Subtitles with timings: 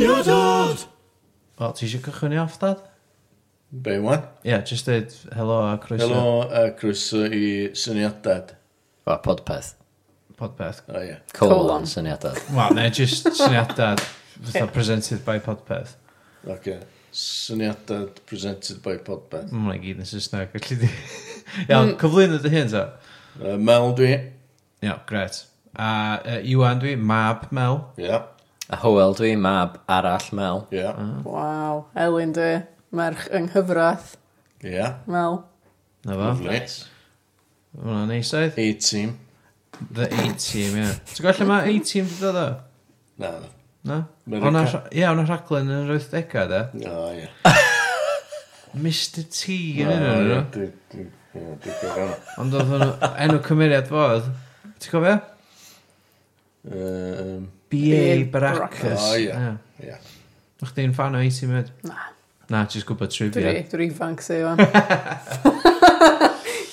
[0.00, 0.86] ffonio dad!
[1.60, 2.80] O, ti eisiau cychwyn i off, dad?
[3.70, 4.22] Be, wan?
[4.42, 6.06] Ie, yeah, just dweud helo a croeso.
[6.06, 7.42] Helo a croeso i
[7.76, 8.54] syniadad.
[9.04, 9.74] O, podpeth.
[10.40, 10.80] Podpeth.
[10.88, 11.18] O, ie.
[11.36, 12.40] Colon syniadad.
[12.56, 14.00] Wel, ne, just syniadad
[14.40, 15.94] fatha presented by podpeth.
[16.48, 16.80] Oce.
[17.12, 19.52] Syniadad presented by podpeth.
[19.52, 20.56] Mm, Mae'n gyd yn Saesneg.
[20.56, 20.90] Gallu di...
[21.68, 21.96] Iawn, mm.
[22.00, 22.86] cyflwyno dy hyn, ta?
[23.36, 24.14] Uh, Mel dwi.
[24.80, 25.42] Iawn, gret.
[25.76, 25.88] A
[26.24, 27.82] uh, Iwan dwi, Mab Mel.
[28.00, 28.06] Ia.
[28.08, 28.28] Yeah.
[28.70, 30.66] A Howell dwi, mab arall Mel.
[30.70, 30.78] Ie.
[30.78, 30.98] Yeah.
[31.26, 32.52] Waw, Elin dwi,
[32.94, 34.12] merch yng nghyfraith
[34.62, 34.76] Ie.
[34.76, 35.00] Yeah.
[35.10, 35.40] Mel.
[36.06, 36.28] Na fo.
[36.28, 36.60] Lovely.
[37.80, 38.58] Hwna neis oedd.
[38.58, 39.16] A-team.
[39.90, 40.92] The A-team, ie.
[41.10, 42.46] Ti'n gweld lle mae A-team wedi dod o?
[43.22, 43.32] Na.
[43.88, 43.98] Na?
[44.30, 46.62] Hwna, ie, ona rhaglen yn yr 80au, da.
[46.92, 47.26] O, ie.
[48.84, 52.06] Mr T yn un o'n nhw.
[52.38, 52.74] Ond oedd
[53.26, 54.30] enw cymeriad fodd.
[54.78, 55.16] Ti'n cofio?
[56.68, 58.24] Um, B.A.
[58.24, 59.00] Baracus.
[59.00, 59.94] O, ie.
[60.60, 61.70] O'ch di'n fan o Easy Med?
[61.88, 62.10] Na.
[62.50, 63.52] Na, jyst gwybod trivia.
[63.54, 64.58] Dwi, dwi ifanc se, Iwan.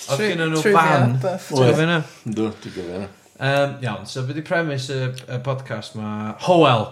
[0.07, 1.13] Oedd gen nhw fan.
[1.21, 1.99] Dwi'n gofyn yna?
[2.25, 3.07] Dw, dwi'n gofyn.
[3.37, 4.97] Um, iawn, so beth i premis y,
[5.29, 6.33] y podcast ma?
[6.47, 6.87] Hoel.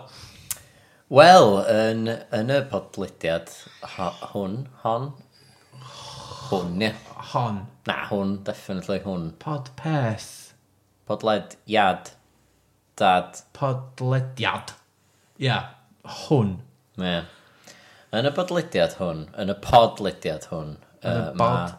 [1.09, 2.05] Wel, yn,
[2.37, 3.49] yn y podlediad
[3.95, 5.09] hwn, hon,
[6.51, 6.91] hwn, ie.
[7.33, 7.63] Hon.
[7.89, 9.31] Na, hwn, definitely hwn.
[9.41, 10.53] Podpeth.
[11.09, 12.13] Podled, iad.
[12.95, 13.39] Dad.
[13.53, 14.75] Podlediad.
[15.39, 15.63] Ia, yeah,
[16.25, 16.59] hwn.
[16.97, 17.03] Ie.
[17.03, 17.31] Yeah.
[18.15, 21.73] Yn y bodlediad hwn, yn y podlediad hwn, uh, mae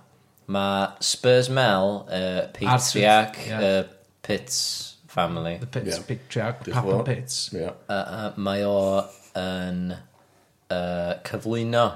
[0.52, 0.64] ma
[1.00, 3.62] Spurs Mel, uh, Patriarch, yeah.
[3.64, 3.84] uh,
[4.26, 5.56] Pitts family.
[5.58, 6.04] The Pitts yeah.
[6.04, 7.50] Patriarch, Papa Pitts.
[7.54, 7.72] Yeah.
[7.88, 8.76] Uh, uh, mae o
[9.40, 11.86] yn uh, cyflwyno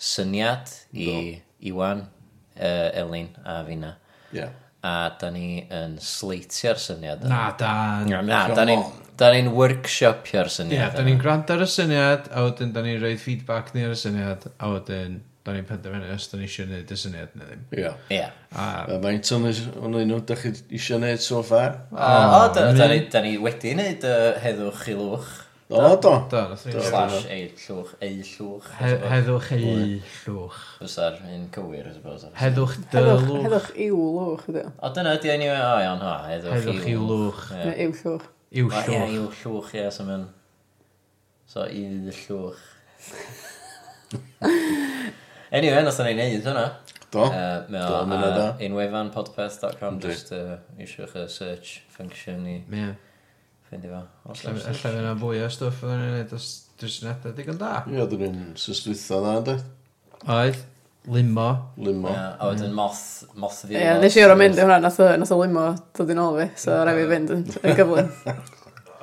[0.00, 1.42] syniad i.
[1.66, 2.06] Iwan,
[2.56, 3.96] uh, Elin a Fina.
[4.32, 4.50] Yeah
[4.86, 7.26] a da ni yn sleitio'r syniad.
[7.30, 8.06] Na, dan.
[8.12, 8.82] Na, Na, da ni'n
[9.16, 10.90] da ni'n workshopio'r syniad.
[10.92, 13.94] Ie, da ni'n gwrando ar y syniad, a wedyn da ni'n rhoi feedback ni ar
[13.94, 17.46] y syniad, a wedyn da ni'n penderfynu os da ni eisiau gwneud y syniad neu
[17.48, 17.64] ddim.
[17.78, 17.90] Ie.
[18.18, 18.26] Ie.
[18.58, 19.52] A Yy, Mae'n tynnu
[19.86, 21.76] o'n un nhw, da chi eisiau gwneud so far?
[21.94, 25.34] O, da da ni da ni wedi wneud y heddwch i lwch.
[25.68, 26.10] Do, do.
[26.30, 26.56] Do, do.
[26.56, 28.68] Slash ei llwch, ei llwch.
[28.78, 30.58] Heddwch ei llwch.
[30.78, 32.28] Fysa'r un cywir, I suppose.
[32.38, 33.24] Heddwch dy lwch.
[33.48, 34.62] Heddwch i'w lwch, ydy.
[34.78, 37.48] O, dyna ydi enw, o iawn, ha, heddwch i'w lwch.
[37.50, 38.28] Neu i'w llwch.
[38.54, 38.92] I'w llwch.
[38.94, 40.30] I'w llwch, ie, sy'n mynd.
[41.50, 41.82] So, i
[42.12, 42.62] llwch.
[45.50, 46.64] Anyway, nos da ni'n neud hwnna.
[47.10, 47.26] Do.
[47.26, 52.60] Uh, Mae o ar unwefan podpeth.com, just uh, eisiau eich search function i...
[52.70, 52.94] Yeah
[53.66, 54.30] ffeindio fo.
[54.32, 56.46] Alla fe yna fwy o stwff oedd i'n neud os
[56.76, 57.72] dwi'n drysynadau digon da.
[57.90, 59.56] Ie, dyn nhw'n sysdwytho dda, ynddi?
[60.36, 60.64] Oedd.
[61.06, 61.46] Limo.
[61.78, 62.10] Limo.
[62.10, 63.04] Ie, a wedyn moth,
[63.38, 63.76] moth fi.
[63.78, 66.40] Ie, nes i o'r mynd i hwnna, nath o nath o limo dod i nôl
[66.40, 68.10] fi, so rai fi fynd yn gyflym.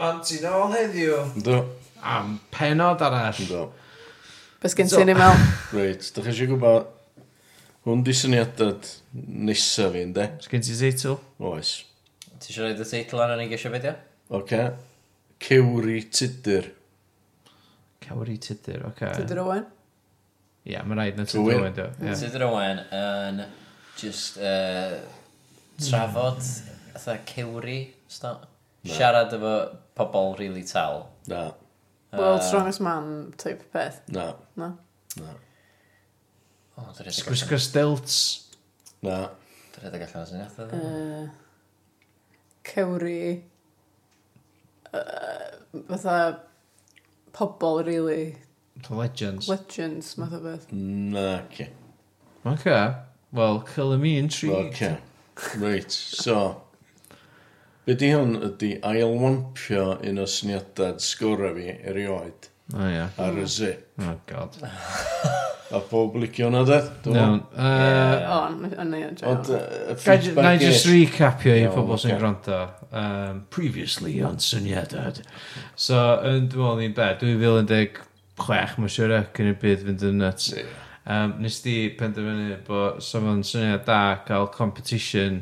[0.04, 1.22] Ond ti'n ôl heddiw.
[1.46, 1.62] Do.
[2.04, 3.40] Am penod arall.
[3.48, 3.70] Do.
[4.64, 5.40] Bys gen ti'n email.
[5.72, 6.92] Reit, da chi eisiau gwybod
[7.84, 10.24] Hwn di syniadad nesaf fi, ynddo?
[10.46, 11.18] Sgyn ti teitl?
[11.44, 11.72] Oes.
[12.40, 13.98] Ti eisiau rhoi y teitl ar yn ei gesio fideo?
[14.34, 14.74] Oce.
[15.40, 16.66] Cewri Tudur.
[18.02, 19.12] Cewri Tudur, oce.
[19.14, 19.66] Tudur Owen.
[20.64, 21.86] Ie, yeah, mae'n rhaid na Tudur Owen, do.
[22.02, 22.18] Yeah.
[22.18, 23.44] Tudur Owen yn
[24.00, 26.42] just uh, e, trafod
[26.98, 27.78] atha cewri,
[28.10, 29.54] siarad efo
[30.00, 31.12] pobl really tal.
[31.30, 31.52] Na.
[32.18, 34.02] World's strongest man type peth.
[34.10, 34.32] Na.
[34.58, 34.74] Na.
[35.22, 35.38] Na.
[36.78, 38.20] Oh, Gwisgo stilts.
[39.06, 39.28] Na.
[39.78, 41.32] Dwi'n rhaid gallan o syniadau.
[42.74, 43.24] Cewri
[44.94, 46.40] fatha
[47.34, 48.36] pobl, really.
[48.88, 49.48] The legends.
[49.48, 50.72] Legends, math o beth.
[50.72, 51.70] Na, ce.
[52.46, 52.96] Oce.
[53.32, 54.74] Wel, color me intrigued.
[54.74, 54.98] Okay.
[55.58, 56.62] Right, so...
[57.86, 63.10] Be di hwn ydi ailwampio un o syniadad sgwra fi erioed O ia.
[63.20, 63.74] Ar y zi.
[64.00, 64.56] Oh god.
[65.74, 67.10] A pob licio hwnna dweud?
[67.12, 67.42] Iawn.
[67.58, 68.38] O,
[68.84, 69.18] yna iawn.
[69.28, 70.40] Ond y feedback...
[70.46, 72.60] Na i just recapio i pobl sy'n gwrando.
[72.94, 75.24] Um, previously on syniadad.
[75.76, 76.00] So,
[76.30, 80.52] yn dwi'n meddwl ni'n bed, 2016 mae'n siwr e, cyn i'r byd fynd yn nuts.
[81.04, 85.42] Um, nes di penderfynu bod someone syniad da cael competition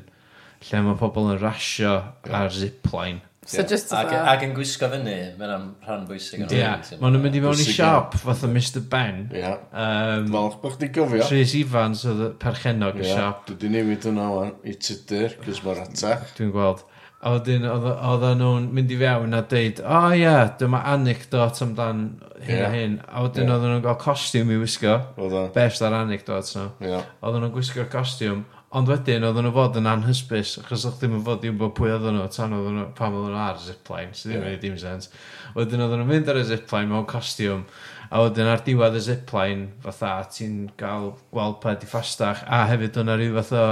[0.70, 1.98] lle mae pobl yn rasio
[2.32, 3.22] ar zipline.
[3.48, 6.44] So just ag, ag yn gwisgo fyny, mae'n am rhan bwysig.
[6.46, 6.76] Ie, yeah.
[7.02, 9.24] maen nhw'n mynd i mewn i siop, fatha Mr Ben.
[9.34, 9.40] Ie.
[9.42, 9.64] Yeah.
[9.74, 11.26] Um, Falch bych di gofio.
[11.26, 13.08] Rhys Ifans oedd perchenog yeah.
[13.08, 13.42] y siop.
[13.48, 16.30] Dwi di newid hwnna wan i tydyr, cys mae'r atach.
[16.38, 16.86] Dwi'n gweld.
[17.22, 21.66] A wedyn oedd nhw'n mynd i fewn a deud, o oh, ie, yeah, dyma anecdot
[21.66, 22.08] amdan
[22.46, 22.64] hyn yeah.
[22.68, 22.98] a hyn.
[23.10, 23.58] A wedyn yeah.
[23.58, 25.00] oedden nhw'n cael costiwm i wisgo.
[25.18, 25.48] Oedd o.
[25.58, 26.70] Best ar anecdot, no.
[26.86, 27.10] Yeah.
[27.26, 28.46] Oedden nhw'n gwisgo'r costiwm.
[28.72, 31.90] Ond wedyn, oedden nhw fod yn anhysbys, achos o'ch ddim yn fod i wybod pwy
[31.92, 34.62] oedden nhw, tan oedden nhw, pam oedden nhw ar zipline, sydd ddim yn yeah.
[34.62, 35.10] dim sens.
[35.58, 37.66] Wedyn oedden nhw'n mynd ar y zipline mewn costiwm,
[38.08, 43.00] a wedyn ar diwedd y zipline, fatha, ti'n cael gweld pa di ffastach, a hefyd
[43.02, 43.66] o'na rhyw fatha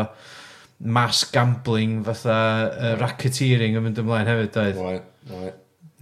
[0.97, 2.35] mass gambling, fatha
[2.67, 4.81] uh, racketeering yn mynd ymlaen hefyd, oedd.
[4.83, 4.97] Oe,
[5.37, 5.53] oe.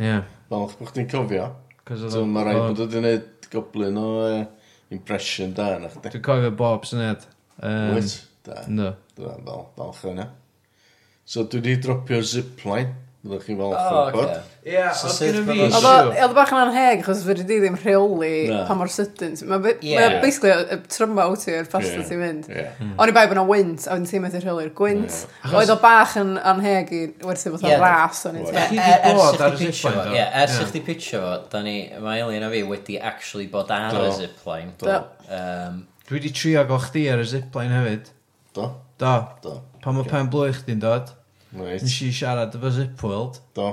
[0.02, 0.16] Ie.
[0.50, 1.52] Fel bod chdi'n cofio.
[1.86, 4.42] Dwi'n ma rhaid bod wedi'n gwneud goblin o uh,
[4.98, 6.16] impression da, na chdi.
[6.18, 7.30] Dwi'n cofio Bob syniad.
[7.62, 8.18] Um, Wyt?
[8.48, 8.62] Da.
[8.72, 8.94] No.
[9.18, 10.24] Dwi'n falch, falch o'n.
[11.28, 12.96] So dwi wedi dropio'r zipline.
[13.28, 14.30] Byddwch chi'n falch oh, o'r bod.
[14.68, 15.56] Ie, oedd gen i fi...
[16.22, 18.30] Oedd bach yn anheg, achos fyddi di ddim rheoli
[18.70, 19.34] pa mor sydyn.
[19.50, 20.20] Mae yeah.
[20.24, 22.08] basically y tryma o ti o'r ffasta yeah.
[22.08, 22.48] ti'n mynd.
[22.54, 22.70] Yeah.
[22.78, 22.94] Hmm.
[23.02, 25.18] O'n i bai bod yna wynt, a wedyn ti'n methu rheoli'r gwynt.
[25.18, 25.58] Yeah.
[25.60, 28.80] Oedd o bach yn anheg i werthu fath o ras o'n er- i ti.
[28.86, 32.52] Ers i chdi pitcho fo, ers i chdi pitcho fo, da ni, mae Elin a
[32.54, 34.78] fi wedi actually bod ar y zipline.
[34.86, 38.14] Um, Dwi wedi trio go chdi ar y zipline hefyd.
[38.58, 38.68] Do.
[38.98, 39.16] Do.
[39.44, 39.56] Do.
[39.84, 41.12] Pan mae pen blwy chdi'n dod,
[41.54, 41.84] right.
[41.84, 43.42] nes i siarad efo Zipworld.
[43.58, 43.68] Do.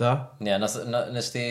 [0.00, 0.12] Do.
[0.40, 0.78] Ie, yeah, nes,
[1.14, 1.48] nes di...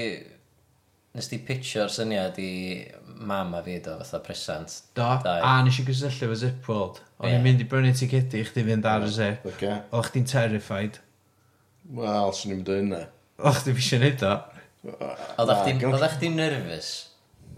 [1.16, 2.82] Nes di pitcho'r syniad i
[3.24, 4.74] mam a fi do, fatha presant.
[5.00, 7.00] Do, da, a nes i gysylltu efo Zipworld.
[7.22, 7.38] O'n yeah.
[7.38, 9.46] i'n mynd i brynu tigedi i chdi fynd ar y zip.
[9.54, 9.78] Okay.
[9.96, 11.00] O'ch chdi'n terrified.
[11.96, 13.02] Wel, swn i'n mynd o hynna.
[13.40, 14.36] O chdi fi eisiau neud o.
[15.46, 16.92] Oedda chdi'n nervous.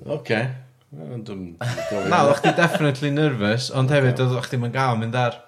[0.03, 0.19] Oce.
[0.19, 0.45] Okay.
[0.91, 5.43] Na, o'ch chdi definitely nervous, ond hefyd o'ch ti'n gael mynd ar...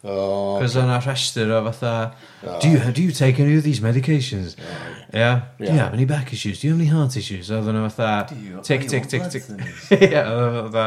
[0.00, 2.14] Oh, Cos o'na rhestr o fatha,
[2.62, 4.56] do, you, do you take any of these medications?
[5.12, 5.52] Yeah.
[5.58, 6.60] Do you have any back issues?
[6.60, 7.50] Do you have any heart issues?
[7.52, 8.32] Oedd yna fatha,
[8.64, 9.50] tic, tic, tic, tic.
[9.98, 10.86] Ie, oedd yna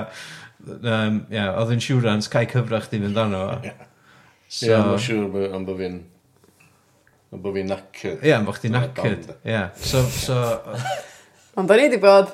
[0.72, 3.46] fatha, oedd insurance cael cyfra chdi fynd arno.
[3.62, 6.01] Ie, mae'n siŵr am bod fi'n
[7.34, 8.22] Am bod fi'n knackered.
[8.22, 9.34] Ie, am bod chdi'n knackered.
[9.46, 9.66] Ie.
[9.78, 10.42] So, so...
[11.53, 12.31] Ond da ni di bod.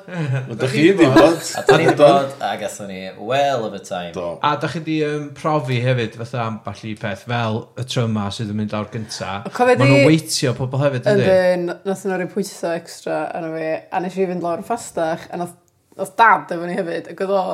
[0.48, 1.42] Ond da chi di bod.
[1.58, 4.12] A da ni di bod, a gatho ni well of a time.
[4.12, 4.38] Do.
[4.42, 8.54] A da chi di um, profi hefyd, fatha amball i peth, fel y tryma sydd
[8.54, 9.34] yn mynd lawr gynta.
[9.44, 11.26] Mae nhw'n weitio pobl hefyd, ydy?
[11.26, 15.28] Ydyn, nath nhw'n rhoi pwysa extra arno fi, a nes i fynd lawr yn ffastach,
[15.28, 17.44] a nath dad efo ni hefyd, ac oedd o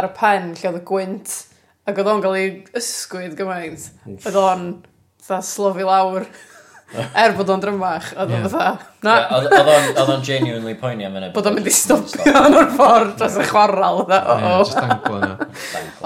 [0.00, 1.38] ar y pen lle oedd y gwynt,
[1.84, 2.50] ac oedd o'n cael ei
[2.80, 3.90] ysgwyd gymaint.
[4.16, 4.68] Oedd o'n
[5.44, 6.24] slofi lawr.
[6.94, 8.86] Er bod o'n drymach, oedd o'n fatha.
[9.02, 9.14] Na.
[9.36, 11.32] Oedd oedd o'n- oedd o'n genuinely poeni am yna.
[11.34, 14.84] Bod o'n mynd i stopio yn o'r ffordd dros y chwaral, Ie, oedd jyst o.
[14.86, 15.48] danglo yna.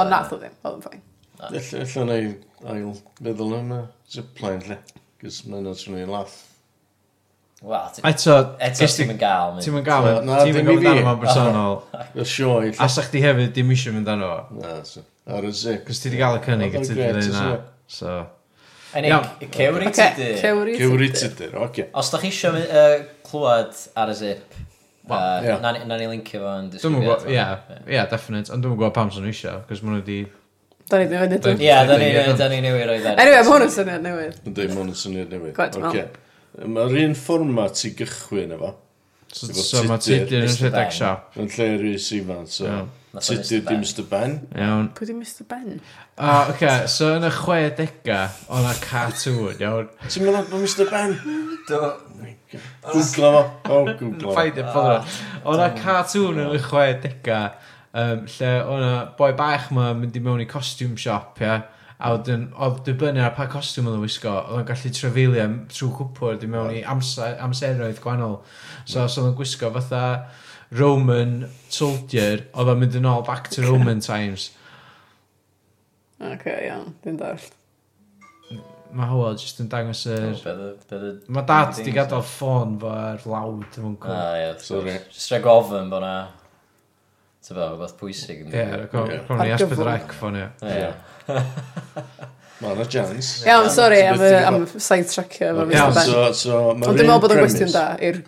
[0.01, 1.03] Ond nath o ddim, oedd o'n ffain.
[1.41, 2.31] Alla na i
[2.75, 3.83] ail feddwl am y
[4.17, 4.79] zipline lle.
[5.21, 6.39] Cys mae'n o'n swnio'n laff.
[7.61, 9.51] Wel, ti- Eto, eto ges ti'n ti- mynd gael.
[9.53, 9.65] mynd.
[9.67, 11.05] ti'n mynd gael, Na, ti'n dim mynd i gael fi.
[11.05, 11.75] amdano fo'n bersonol.
[12.25, 12.89] Y sioe A lle.
[12.97, 14.31] sa chdi hefyd, dim eisiau mynd arno.
[14.49, 14.61] fo.
[14.65, 15.03] Na, so.
[15.29, 15.85] Ar y zip.
[15.87, 17.43] Cos ti wedi gael y cynnig, a Oedd o'n wedi grêt, gwneud na.
[17.45, 17.99] so.
[18.01, 18.15] So,
[18.91, 20.35] Cewri tydyr.
[20.41, 21.87] Cewri tydyr, oce.
[21.95, 22.97] Os da chi eisiau uh,
[23.27, 24.57] clywed ar y zip,
[25.07, 25.63] well, uh, yeah.
[25.63, 27.25] na, na ni linkio fo yn disgrifiad.
[27.31, 30.19] Ie, yeah, definite, ond dwi'n gwybod pam sy'n eisiau, cos maen nhw wedi...
[30.91, 31.63] Da ni ddim yn edrych.
[31.63, 31.75] Ie,
[32.41, 33.17] da ni newid o'i ddari.
[33.23, 34.39] Anyway, mae hwn yn syniad newydd.
[34.43, 35.61] Ynddi, mae hwn yn syniad newydd.
[35.81, 36.07] Oce.
[36.67, 38.73] Mae'r un fformat i gychwyn efo.
[39.31, 41.29] So mae Tudur yn rhedeg siop.
[41.39, 42.67] Yn lle Rhys Ifan, so...
[42.67, 42.89] Yeah.
[43.19, 44.37] Tydy di Mr Ben.
[44.55, 44.93] Iawn.
[44.95, 45.81] Pwy di Mr Ben?
[46.17, 49.89] O, oh, oce, okay, so yn y chwe dega, o'n a cartoon, iawn.
[50.07, 51.17] Ti'n meddwl bod Mr Ben?
[51.67, 51.81] Do.
[52.87, 53.43] Gwgla fo.
[53.67, 54.37] O, gwgla fo.
[54.37, 55.19] Ffaid e, ffordd.
[55.51, 57.41] O'n a cartoon yn y chwe dega,
[57.91, 61.59] um, lle o'n a boi bach ma mynd i mewn i costume shop, ia.
[62.01, 65.91] A wedyn, oedd dibynnu ar pa costiwm oedd yn wisgo, oedd o'n gallu trefeilio trwy
[65.99, 68.39] cwpwr, di mewn i amser, amseroedd gwahanol.
[68.87, 70.05] So, os oedd o'n gwisgo fatha
[70.79, 74.51] Roman soldier, oedd o'n mynd yn ôl back to Roman times.
[76.21, 77.57] OK, iawn, dwi'n dallt.
[78.91, 80.35] Mae Howell jyst yn dangos yr...
[81.31, 84.11] Mae dad di gadael ffôn fo ar lawd yn fwnco.
[84.11, 84.97] Ah, ie, sorry.
[85.15, 86.15] Jyst rhaid gofyn bod na...
[87.41, 88.43] Ti'n fel, rhywbeth pwysig.
[88.51, 90.49] Ie, gofyn i asbyd rec ffôn, ie.
[92.61, 93.31] Mae yna jans.
[93.47, 95.63] Iawn, sori, am y side-tracker.
[95.71, 96.03] Iawn,
[96.37, 96.59] so...
[96.75, 98.21] Ond dwi'n meddwl bod o'n gwestiwn da i'r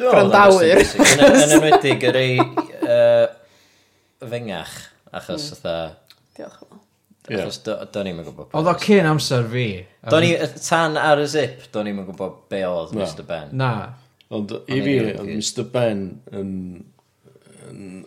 [0.00, 0.80] Brandawyr.
[0.80, 3.26] Yn enwedig yr ei uh,
[4.24, 4.76] fengach,
[5.12, 5.58] achos mm.
[5.58, 5.74] ytha...
[6.38, 6.86] Diolch yn fawr.
[7.30, 8.50] Achos do, do'n ni'n gwybod...
[8.58, 9.66] Oedd o cyn amser fi.
[10.10, 10.30] Do'n i,
[10.64, 13.52] tan ar y zip, do'n ni'n gwybod be oedd Mr Ben.
[13.60, 13.70] Na.
[14.34, 16.04] Ond i fi, oedd Mr Ben
[16.40, 16.52] yn,
[17.68, 18.04] yn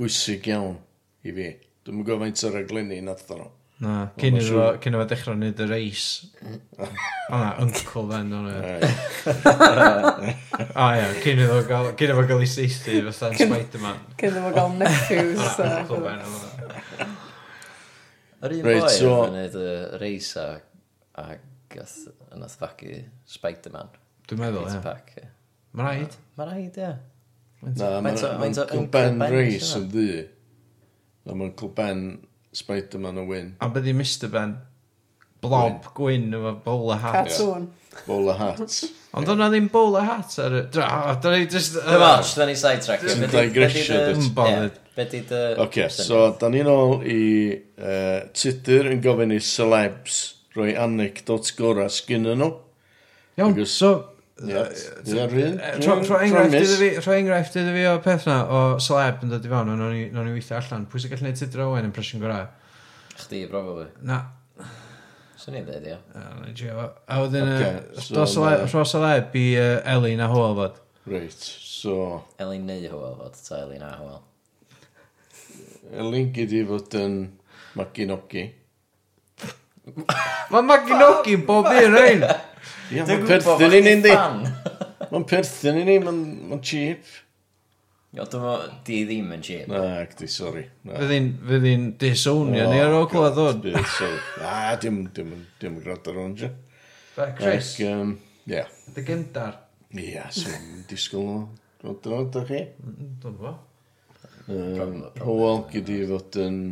[0.00, 0.78] bwysig iawn
[1.26, 1.52] i fi.
[1.86, 3.46] Dwi'n gwybod faint o'r aglenni nath o'n.
[3.80, 6.06] Na, cyn iddo fo, cyn iddo fo dechrau wneud y reis.
[6.44, 8.54] O na, uncle then, o'n e.
[10.76, 14.02] O ia, cyn iddo fo gael, cyn iddo fo gael ei seithi, fatha'n Spider-Man.
[14.20, 15.40] Cyn iddo fo gael nephews.
[15.40, 16.34] Ah, o na, uncle ben, o'n
[18.40, 19.16] Yr un boi so...
[19.26, 20.46] yn wneud y reis a,
[21.20, 21.24] a
[21.72, 21.98] gath
[22.36, 23.96] yn athfagu Spider-Man.
[24.28, 24.80] Dwi'n meddwl, ia.
[25.72, 26.14] Mae'n rhaid.
[26.36, 26.92] Mae'n rhaid, ia.
[27.64, 30.10] Na, mae'n Uncle Ben Reis yn ddi.
[31.24, 32.04] Na, mae'n Uncle Ben
[32.52, 33.54] Spider-Man o Wyn.
[33.60, 34.56] A byddi Mr Ben?
[35.40, 37.14] Blob gwyn efo bowler hat.
[37.28, 37.68] Cartoon.
[38.06, 38.60] Bowler hat.
[39.16, 39.32] Ond yeah.
[39.32, 40.62] o'na ddim bowler hat ar y...
[40.70, 41.78] Dra, da ni just...
[41.80, 43.02] Uh, Watch, da ni sidetrack.
[43.06, 44.02] Just yn digresio.
[44.94, 45.40] Be di dy...
[45.64, 47.22] Oce, so da ni'n ôl i
[47.80, 50.20] uh, Tudur yn gofyn i celebs
[50.54, 52.52] roi anecdot gorau sgyn nhw.
[53.38, 53.94] Iawn, so
[54.40, 54.72] Rho eh,
[57.18, 60.56] enghraifft iddo fi o peth na o celeb yn dod i fewn o'n i weithio
[60.56, 60.86] allan.
[60.88, 62.46] Pwy sy'n gallu gwneud Tudor Owen yn impression gorau?
[63.20, 63.90] Chdi, probably.
[64.06, 64.22] Na.
[65.40, 65.98] Swn i'n dweud, ia.
[66.16, 67.52] A wedyn,
[68.16, 70.80] rho celeb i Elin a Hwyl fod.
[71.10, 72.24] Reit, so...
[72.40, 74.22] Elin neu Hwyl fod, ta Elin a Hwyl.
[76.00, 77.18] Elin gyd i fod yn
[77.76, 78.46] Maginogi.
[80.50, 82.24] Mae Maginogi bob un rhain!
[82.90, 84.14] Ie, mae'n perthyn i ni, ynddi.
[85.10, 87.06] Mae'n perthyn i ni, mae'n cheap.
[88.10, 88.56] dwi'n dyma
[88.86, 89.68] di ddim yn cheap.
[89.70, 90.64] Na, gdi, sori.
[90.82, 93.78] Fydd hi'n disownio ni ar ôl clywed hwn.
[94.42, 96.50] Na, dim yn grod ar hwn, je.
[97.14, 97.76] Fe, Chris.
[97.80, 98.64] Ie.
[98.96, 99.60] Dy gyndar.
[99.94, 101.40] Ie, sy'n disgwyl nhw.
[101.84, 102.64] Grod ar hwn, chi?
[102.82, 103.56] Mm, dwi'n fo.
[105.22, 106.62] Howell gyda fod yn...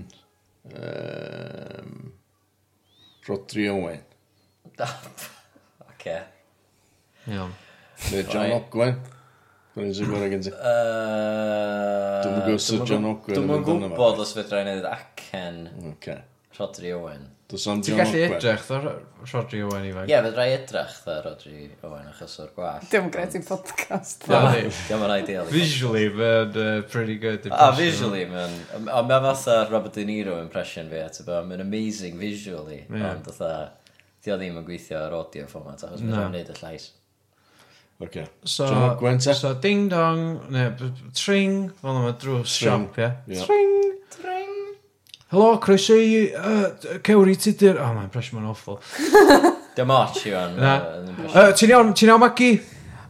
[3.28, 4.02] Rodri Owen.
[5.98, 6.22] Oce.
[7.26, 7.54] Iawn.
[8.12, 8.98] Neu John Ogwen.
[9.74, 10.52] Dwi'n siŵr bod gen ti.
[10.54, 13.34] Uh, dwi'n gwybod sydd John Ogwen.
[13.34, 16.20] Dwi'n gwybod os fedra i wneud acen Oce.
[16.58, 17.26] Rodri Owen.
[17.48, 18.78] Dwi'n gallu edrych dda
[19.32, 20.10] Rodri Owen i fag.
[20.10, 22.86] Ie, fedra i edrych dda Rodri Owen achos o'r gwall.
[22.92, 24.26] Dwi'n gret i'n podcast.
[24.26, 25.48] Dwi'n ma'n ideal.
[25.50, 27.46] Visually, mae'n uh, pretty good.
[27.50, 28.58] Ah, a visually, mae'n...
[28.82, 32.82] Ond mae'n fatha Robert De Niro impression fi, ti'n Mae'n amazing visually.
[32.90, 33.77] Ond, dwi'n
[34.28, 36.12] Di o ddim yn gweithio ar audio format, achos no.
[36.12, 36.82] mae'n gwneud y llais.
[38.04, 38.26] Okay.
[38.44, 38.66] So,
[39.00, 39.32] Gwenta.
[39.32, 43.08] so ding dong, neu tring, fel yma drws siop, ie.
[43.32, 43.46] Yeah.
[43.48, 43.72] Tring,
[44.12, 44.52] tring.
[45.32, 46.68] Helo, croeso i uh,
[47.08, 47.80] cewri tudur.
[47.80, 48.78] Oh, mae'n impression mae'n awful.
[49.80, 50.60] Dim och i fan.
[50.60, 50.76] Na.
[51.24, 52.60] Uh, ti'n iawn, ti'n iawn, Maggie?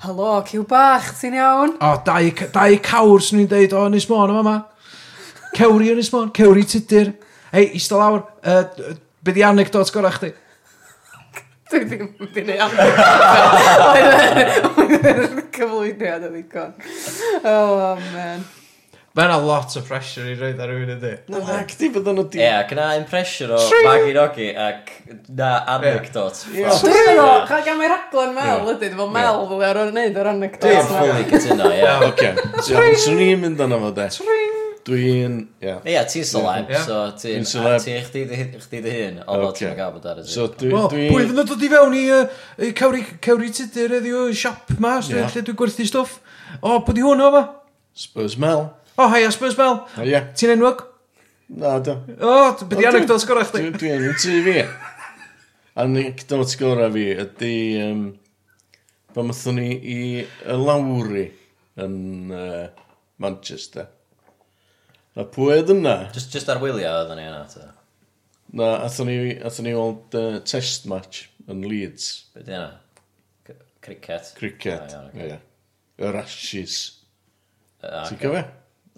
[0.06, 1.76] Helo, cyw bach, ti'n iawn?
[1.82, 4.58] O, oh, dau, dau cawr sy'n ni'n deud o oh, Ynys Môn yma ma.
[5.58, 7.16] Cewri Ynys Môn, cewri tudur.
[7.50, 8.92] Hei, eistedd lawr, uh,
[9.26, 10.36] be di anegdot gorau chdi?
[11.68, 12.72] Dwi ddim wedi neud
[15.56, 16.72] cyflwyniad o ddigon.
[17.42, 18.46] Oh, man.
[19.18, 21.10] Mae yna lot o pressure i roed ar rhywun ydy.
[21.32, 22.38] Na, ac di bod nhw di...
[22.38, 24.92] Ie, ac yna pressure o Maggie Nogi ac
[25.34, 26.44] na anecdot.
[26.54, 30.30] Dwi'n o, cael gan mae'r aglen Mel ydy, dwi'n Mel fwy ar o'n neud yr
[30.36, 30.68] anecdot.
[30.68, 31.96] Dwi'n ffwrdd i gytuno, ie.
[32.12, 32.30] Oce,
[33.02, 34.06] swn i'n mynd yna fo de.
[34.88, 35.34] Dwi'n...
[35.60, 36.06] Ie, yeah.
[36.08, 36.84] ti'n celeb, yeah.
[36.86, 37.44] so ti'n...
[37.44, 37.82] Dwi'n celeb.
[37.84, 40.32] Ti'n chdi dy hun, o fod ti'n gael bod ar y zi.
[40.32, 40.70] So dwi...
[40.72, 41.06] Well, dwi...
[41.12, 45.28] Pwy fydd yn dod i fewn i uh, cawri, cawri tudur eddiw siop ma, yeah.
[45.28, 46.18] lle dwi'n gwerthu stwff.
[46.62, 47.42] O, pwy di hwn o fa?
[47.98, 48.64] Spurs Mel.
[48.96, 49.82] O, hei, Spurs Mel.
[50.06, 50.22] Ie.
[50.38, 50.86] Ti'n enwog?
[51.58, 51.98] Na, do.
[52.18, 53.68] O, byddi anegdot sgora chdi.
[53.76, 54.62] Dwi'n enw ti fi.
[55.84, 57.58] Anegdot sgora fi ydy...
[57.84, 58.08] Um,
[59.16, 61.24] pan mythwn ni i y lawri
[61.80, 61.94] yn
[62.34, 62.66] uh,
[63.18, 63.88] Manchester.
[65.18, 65.96] A pwy oedd yna?
[66.14, 67.72] Just, just ar wyliau oedd ni yna, ta.
[68.54, 72.12] Na, athyn ni, athyn ni weld uh, test match yn Leeds.
[72.36, 72.68] Be di yna?
[73.82, 74.30] Cricket.
[74.36, 75.40] Cricket, ah, ie.
[76.04, 76.78] Yr Ashes.
[77.82, 78.44] Ah, Ti'n gyfe?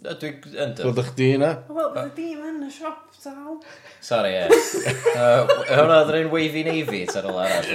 [0.01, 0.37] Dwi'n
[0.67, 0.85] ynddo.
[0.87, 1.51] Roedd eich di yna?
[1.73, 3.59] Wel, bydd dim yn y siop dal.
[4.05, 4.61] Sorry, ie.
[5.17, 7.69] Hwna oedd rhywun Wavy Navy, ta'r ôl arall.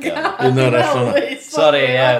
[0.00, 0.12] Ie.
[0.48, 1.14] Un arall.
[1.44, 2.10] Sorry, ie.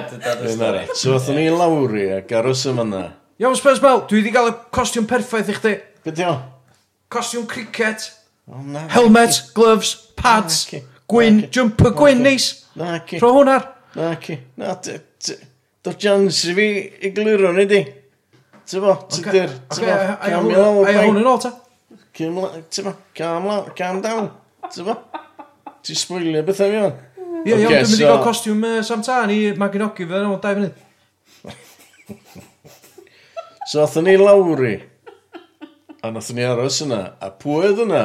[0.53, 0.89] Un arall.
[0.97, 3.03] So, athyn ni lawri ac aros yma yna.
[3.39, 5.73] Iawn, Spurs Bell, dwi wedi cael y costiwm perffaith i chdi.
[6.05, 6.35] Beth yw?
[7.11, 8.05] Costiwm cricket.
[8.47, 8.85] O, na.
[8.93, 12.29] helmet, gloves, pads, Na, gwyn, Na, jumper gwyn Na, ci.
[12.29, 12.45] neis.
[12.79, 13.19] Na, ci.
[13.19, 13.65] Rho hwn ar.
[13.97, 14.37] Na, ci.
[14.61, 15.39] Na, d- d-
[15.85, 16.67] do'r chans i fi
[17.09, 17.81] i glwyro ni di.
[18.69, 19.51] Ti'n bo, ti'n dyr.
[19.73, 20.91] Ti'n fo, a cam i lawr.
[20.93, 21.51] ia hwn yn ôl ta.
[22.15, 24.29] Cam la- Ti'n bo, cam lawr, cam down.
[24.69, 24.95] Ti'n fo.
[25.85, 26.95] Ti sbwylio beth am iawn.
[27.45, 30.21] Ie, iawn, Ocê, dwi'n mynd i so- gael costiwm uh, Sam Tan i Maginogi fe
[30.23, 30.83] yn ôl dau funud.
[33.65, 34.83] So othon ni lawri.
[36.03, 37.15] A nathon ni aros yna.
[37.21, 38.03] A pwy oedd yna?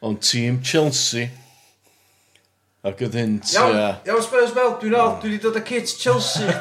[0.00, 1.28] Ond tîm Chelsea.
[2.86, 3.66] Ac oedd hyn tua...
[3.66, 6.48] Iawn, iawn Spurs Bell, dwi'n ôl, dwi wedi dod â kit Chelsea.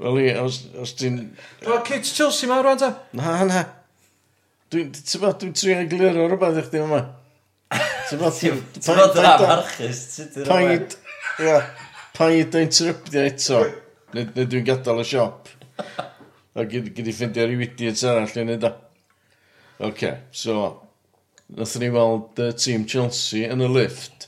[0.00, 1.20] Wel i, os, os ti'n...
[1.62, 2.88] Dwi'n kit Chelsea ma, rwan ta?
[3.14, 3.62] Na, na.
[4.72, 7.00] Dwi'n dwi, dwi trio egluro rhywbeth i chdi yma.
[8.08, 8.58] Ti'n bod yn
[9.28, 10.88] amarchus, ti'n dod Paid,
[11.44, 11.56] ia,
[12.16, 13.62] paid o'n interruptio eto.
[14.16, 15.52] Nid dwi'n gadael y siop.
[16.58, 18.78] A gyd i ffeindio rhyw idiots arall yn edrych.
[19.80, 20.54] OK, so,
[21.56, 24.26] nath ni weld uh, tîm Chelsea yn y lift.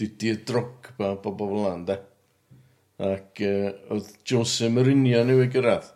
[0.00, 1.98] Dydy y drog ba bobl fel yna, de.
[3.10, 5.92] Ac uh, oedd Jose Mourinho nhw i gyrraedd.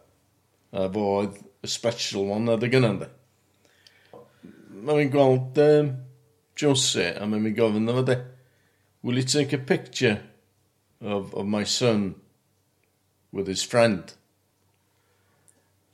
[0.79, 3.11] A fo oedd y special one adeg yna, de.
[4.83, 5.93] Mae fi'n gweld um,
[6.63, 8.21] Jose, a mae fi'n gofyn na fo, de.
[9.03, 10.21] Will you take a picture
[11.01, 12.15] of, of my son
[13.33, 14.15] with his friend?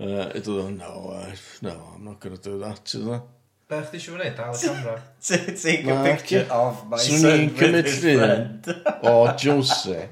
[0.00, 3.22] Uh, it was, no, uh, no, I'm not going to do that, you know.
[3.68, 4.36] Beth, ti eisiau gwneud?
[4.38, 5.02] Dal y camera?
[5.20, 8.70] Take a picture of my son with his friend.
[9.02, 10.08] o Jose.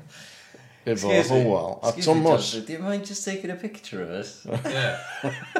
[0.87, 2.52] Efo Howell a Thomas.
[2.52, 4.47] Do you mind just taking a picture of us?
[4.64, 5.00] yeah.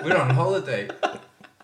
[0.05, 0.89] We're on holiday.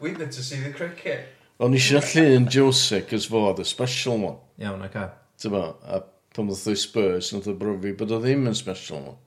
[0.00, 1.28] We've been to see the cricket.
[1.62, 4.38] O'n eisiau llun Jose, cys fo the y special one.
[4.59, 4.88] Iawn, yeah, oce.
[4.88, 5.09] Okay.
[5.38, 6.00] Tyma, a
[6.35, 9.21] pan oedd Spurs, nath o brofi bod o ddim yn special one.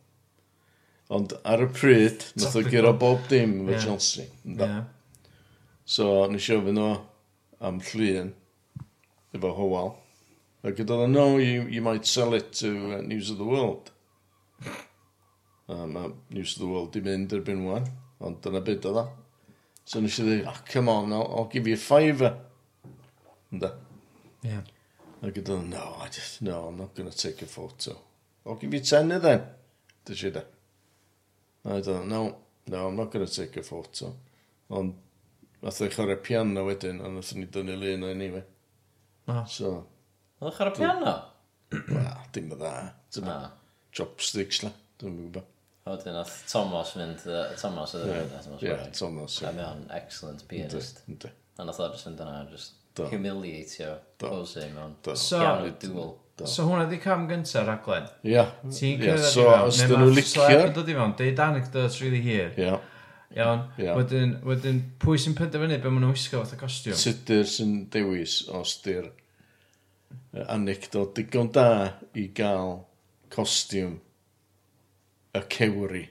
[1.13, 3.83] Ond ar y pryd, nath o gyro bob dim efo yeah.
[3.83, 4.25] Chelsea.
[4.43, 4.79] Yeah.
[5.85, 6.87] So, nes i ofyn o
[7.61, 8.31] am llun,
[9.37, 9.91] efo hywal.
[10.65, 13.91] A gyda dda, no, you, you might sell it to uh, News of the World.
[15.69, 17.85] A mae News of the World di mynd erbyn wan,
[18.17, 19.05] ond dyna byd o dda.
[19.85, 22.33] So nes i dweud, oh, ah, come on, I'll, I'll give you a fiver.
[23.53, 23.75] Ynda.
[24.41, 24.65] Yeah.
[25.21, 27.99] A gyda dda, no, I just, no, I'm not going to take a photo.
[28.43, 29.45] I'll give you tenner then.
[30.09, 30.37] Dys i e.
[30.39, 30.54] dweud.
[31.65, 34.13] I don't no, no, I'm not going to take a photo.
[34.69, 34.93] Ond,
[35.63, 38.43] nath o'i chwarae piano wedyn, a nath ni dynnu lun o'n anyway.
[39.27, 39.43] Ah.
[39.49, 39.71] So.
[40.41, 41.13] Oedd eich ar piano?
[41.73, 42.73] Wel, dim y dda.
[43.09, 43.37] Dim Dyma
[43.95, 45.45] chopsticks la, dwi'n gwybod.
[45.85, 49.39] O, Oedden, oedd Thomas fynd, Uh, Thomas oedd e'n Thomas Ie, Thomas.
[49.45, 51.01] A mewn excellent pianist.
[51.09, 51.31] Ynddi.
[51.57, 52.77] A nath o'r fynd yna, just
[53.11, 55.13] humiliatio Posey mewn Do.
[55.15, 56.13] piano duel.
[56.35, 56.47] Do.
[56.51, 58.09] So hwnna di cam gyntaf raglen.
[58.27, 58.43] Ia.
[58.67, 60.47] Ti'n cyrraedd so, i fewn, os dyn nhw'n licio...
[60.51, 62.49] Neu dod i fewn, deud anecdotes really hir.
[62.59, 62.73] Ia.
[63.35, 63.61] Iawn.
[63.79, 63.93] Ia.
[63.95, 66.97] Wedyn, wedyn pwy sy'n penderfynu be maen nhw'n wisgo fath o costiwm?
[66.99, 69.07] Tudur sy'n dewis os di'r
[70.51, 71.69] anecdot digon da
[72.19, 72.81] i gael
[73.31, 73.95] costiwm
[75.35, 76.03] y cewri.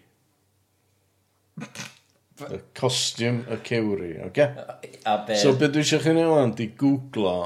[2.49, 4.31] Y costiwm y cewri, oce?
[4.31, 4.65] Okay?
[5.05, 5.37] A be...
[5.37, 7.37] So be dwi eisiau chi neud yma, di googlo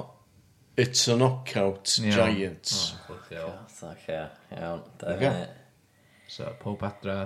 [0.79, 2.13] It's a knockout Iawn.
[2.15, 2.73] giant.
[3.11, 3.55] O, bloody hell.
[3.91, 4.19] Oce,
[4.55, 4.83] iawn.
[5.01, 5.19] Da Ocê.
[5.19, 5.47] fyny.
[6.31, 7.17] So, pob adra.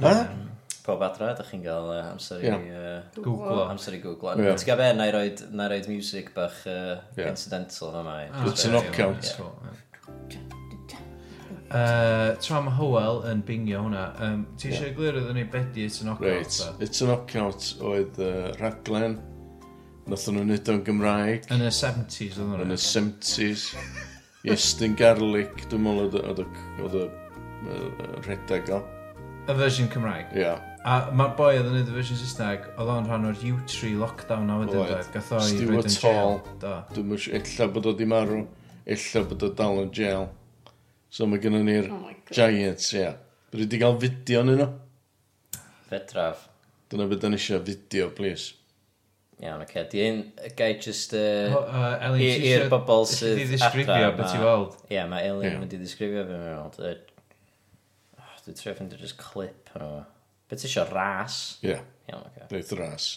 [0.00, 0.12] Ha?
[0.84, 2.48] Pob adra, ydych chi'n cael uh, amser i...
[2.48, 2.64] Iawn.
[2.72, 3.58] Uh, Googlo.
[3.68, 4.34] amser i Google.
[4.38, 4.46] Ie.
[4.48, 4.56] Yeah.
[4.60, 7.28] Ti'n gael be, na i roed, na i roed music bach uh, Ie.
[7.28, 8.28] incidental fyma i.
[8.32, 9.20] Ah, It's a very knockout.
[9.24, 9.80] useful, ie.
[11.74, 16.02] Yy, Tra mae Howell yn bingio hwnna, um, ti eisiau glir ydyn ni bedi it's
[16.04, 16.28] a knockout?
[16.36, 16.58] Right.
[16.60, 16.68] ta?
[16.84, 19.16] It's a knockout oedd uh, raglen
[20.04, 21.46] Nathon nhw'n nid o'n Gymraeg.
[21.54, 22.64] Yn y 70s oedd hwnna.
[22.66, 23.62] Yn y 70s.
[24.44, 26.48] Iestyn Garlic, dwi'n meddwl oedd y,
[26.84, 27.04] oedd y,
[28.26, 28.82] rhedeg o.
[29.48, 30.34] Y fersiwn Cymraeg?
[30.36, 30.42] Ia.
[30.42, 30.70] Yeah.
[30.84, 34.52] A mae'r boi oedd yn neud y fersiwn Saesneg, oedd o'n rhan o'r U3 lockdown
[34.52, 35.08] a wedyn dweud.
[35.14, 36.36] Gath o i fod yn jail.
[36.60, 38.42] Dwi'n meddwl, illa bod o di marw,
[38.96, 40.26] illa bod o dal yn jail.
[41.08, 43.06] So mae gennym ni'r oh Giants, ia.
[43.06, 43.16] Yeah.
[43.54, 44.68] Rydw i wedi cael fideo yn yno.
[45.88, 46.44] Fedraf.
[46.92, 48.52] Dyna beth da ni eisiau fideo, please.
[49.42, 49.70] Iawn, oce.
[49.70, 49.88] Okay.
[49.90, 50.20] Di un
[50.56, 53.40] gai just uh, uh, i'r bobl sydd adra.
[53.40, 54.76] Di ddisgrifio beth ti weld.
[54.92, 57.12] Ie, mae Elin yn mynd i ddisgrifio beth ti'n weld.
[58.20, 59.72] Oh, Dwi'n trio ffeindio just clip.
[59.74, 61.38] Beth ti eisiau ras?
[61.66, 61.78] Ie.
[62.10, 62.46] Iawn, oce.
[62.46, 62.80] Okay.
[62.80, 63.08] Ras.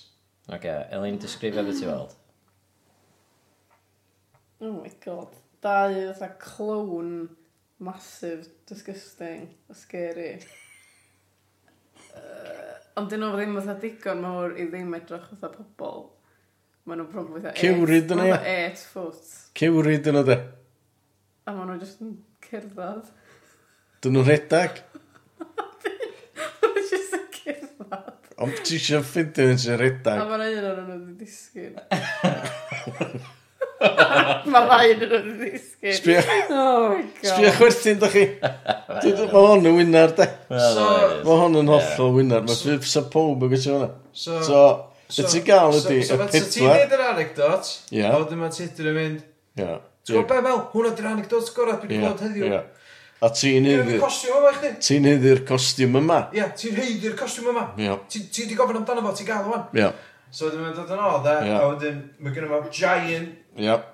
[0.49, 0.77] Oce.
[0.97, 2.15] Elin, disgrifio beth ti'n weld.
[4.59, 5.37] Oh my god.
[5.61, 7.29] Dau fatha clown
[7.79, 10.39] massive, disgusting, scary
[12.97, 16.07] ond dyn nhw ddim fatha digon mawr i ddim edrych fatha pobl.
[16.87, 18.39] Maen nhw'n probably fatha 8 Cywrid yna, ia.
[18.71, 19.33] 8 foot.
[19.59, 20.37] Cywrid yna, de.
[21.47, 22.13] A maen nhw jyst yn
[22.47, 23.09] cerddad.
[24.03, 24.83] Dyn nhw'n redag.
[26.61, 28.31] Maen nhw jyst yn cerddad.
[28.45, 30.21] Ond ti eisiau ffidio'n sy'n redag.
[30.21, 31.77] A maen un o'n nhw wedi disgyn.
[34.51, 35.93] Mae rhaid yn yr ddisgu.
[35.99, 36.21] Sbio.
[36.49, 37.29] Oh my god.
[37.29, 38.23] Sbio chwerthin, da chi.
[38.41, 40.27] Mae hon yn wynar, de.
[40.51, 42.45] Mae hon yn hollol wynar.
[42.47, 43.91] Mae ffyf sa pob yn gysi hwnna.
[44.13, 44.63] So, so,
[45.09, 46.31] so, gael ydi y pedwar.
[46.33, 47.69] So, ti'n neud yr anecdot,
[48.01, 49.21] a wedyn mae Tudor yn mynd,
[49.61, 49.77] Ia.
[50.07, 52.57] ti'n gwybod be, Mel, hwnna di'r anecdot gorau dwi'n gwybod heddiw.
[53.17, 54.03] A ti'n heiddi'r...
[54.83, 56.19] Ti'n heiddi'r costiwm yma.
[56.37, 57.63] Ie, ti'n heiddi'r costiwm yma.
[57.81, 57.95] Ia.
[58.09, 59.63] Ti di gofyn amdano fo, ti'n gael o'n.
[59.77, 59.89] Ia.
[60.29, 63.93] So, dwi'n mynd dod yn ôl, de, a wedyn, mae gennym i giant Yep.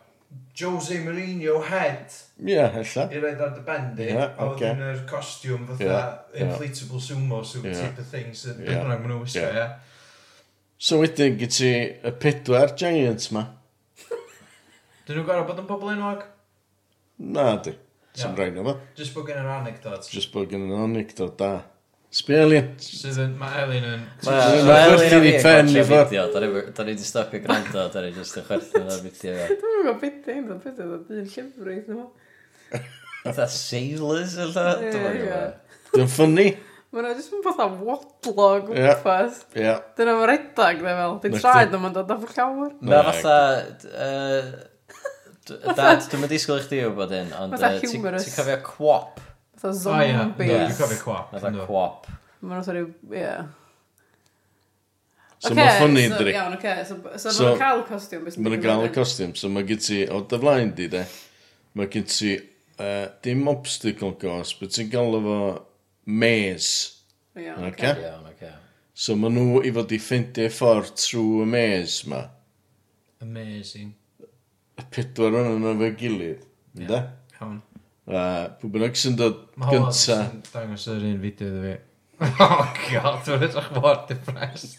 [0.60, 2.12] Jose Mourinho head.
[2.40, 3.08] Ie, yeah, ella.
[3.10, 4.92] I roed ar dy bendi Yeah, a wedyn okay.
[4.92, 7.08] yr costiwm fatha yeah, inflatable yeah.
[7.08, 7.80] sumo suit yeah.
[7.80, 8.30] type of thing.
[8.34, 8.84] sy'n So, yeah.
[8.86, 9.48] bydd nhw'n wisgo, ie.
[9.48, 9.58] Yeah.
[9.58, 9.74] yeah.
[10.78, 13.48] So wedyn gyd ti y pedwar Giants ma.
[15.08, 16.26] Dyn nhw'n gorau bod yn pobl enwag?
[17.24, 17.74] Na, di.
[18.14, 18.38] Ti'n yeah.
[18.38, 18.76] rhaid nhw fo.
[19.00, 20.10] Just bod gen yr anecdote.
[20.14, 21.54] Just bod gen yr anecdote, da.
[22.14, 22.68] Sbio Elin.
[22.78, 24.02] Sydd yn, mae Elin yn...
[24.28, 26.12] Mae Elin yn pen i fod.
[26.14, 29.48] Da ni wedi stopio gwrando, da ni jyst yn chwerthu ar fideo.
[29.50, 32.06] Dwi'n gwybod beth dim, da beth oedd un llyfrau nhw.
[33.24, 34.68] Fatha sailors yn dda?
[34.84, 35.58] Dwi'n gwybod.
[35.96, 36.48] Dwi'n ffynnu.
[36.94, 39.42] Mae'n jyst yn fatha wadlo gwmpas.
[39.58, 41.20] Dyna mae'n redag, dwi'n fel.
[41.26, 42.78] Dwi'n traed nhw'n mae'n dod o'r llawer.
[42.94, 43.38] Mae fatha...
[45.50, 49.18] Dad, dwi'n meddwl i chdi o bod hyn, ond ti'n cofio quap.
[49.64, 50.12] So zombies.
[50.12, 51.30] O ie, dwi'n cofio cwap.
[51.32, 52.08] Fytha cwap.
[52.44, 53.28] Mae'n rhaid rhyw, ie.
[55.40, 56.34] So mae'n ffynnu, so, dyri.
[56.36, 56.74] Iawn, oce.
[56.90, 58.28] So, so, so mae'n cael costiwm.
[58.44, 59.32] Mae'n cael y costiwm.
[59.40, 61.06] So mae gen ti, o dy flaen di, de,
[61.80, 65.40] mae gen ti uh, dim obstacle course, but ti'n gael efo
[66.12, 67.00] maze.
[67.40, 67.96] Iawn, oce.
[68.04, 68.54] Iawn, oce.
[69.06, 72.26] So mae nhw i fod i ffeindio ffordd trwy y maze ma.
[73.24, 73.96] Amazing.
[74.76, 76.50] Y pedwar yn yno fe gilydd.
[76.76, 77.14] Ie, yeah.
[77.40, 77.62] hawn.
[78.04, 80.20] Uh, Pwy bynnag sy'n dod gynta.
[80.28, 81.76] Mae dangos yr un fideo iddo fi.
[82.44, 84.76] oh god, dwi'n edrych mor depressed.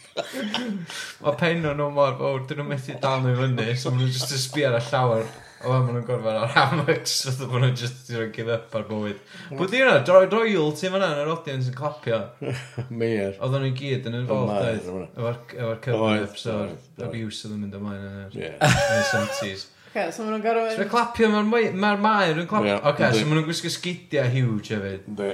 [1.24, 4.14] Mae pen nhw mor fawr, dyn nhw'n methu dal nhw i fyny, so maen nhw'n
[4.14, 5.26] just yn sbi ar y llawer.
[5.64, 8.87] O fe, maen nhw'n gorfod ar hammocks, so maen nhw'n just yn give up ar
[8.88, 9.20] bywyd.
[9.50, 12.20] Bwyd i hwnna, droi royal ti fyna yn yr audience yn clapio.
[13.02, 13.38] Meir.
[13.40, 16.74] Oedden nhw'n gyd yn involved, efo'r cyfnod, efo'r
[17.08, 19.70] abuse oedd yn mynd ymlaen yn y 70s.
[19.94, 20.72] Oce, so maen nhw'n gorfod...
[20.74, 22.72] Sfe'r clapio, mae'r mai- mae'r maer yn clapio.
[22.74, 23.18] Ie, Oce, yndi.
[23.20, 25.04] so maen nhw'n gwisgo sgidiau huge hefyd.
[25.12, 25.28] Yndi.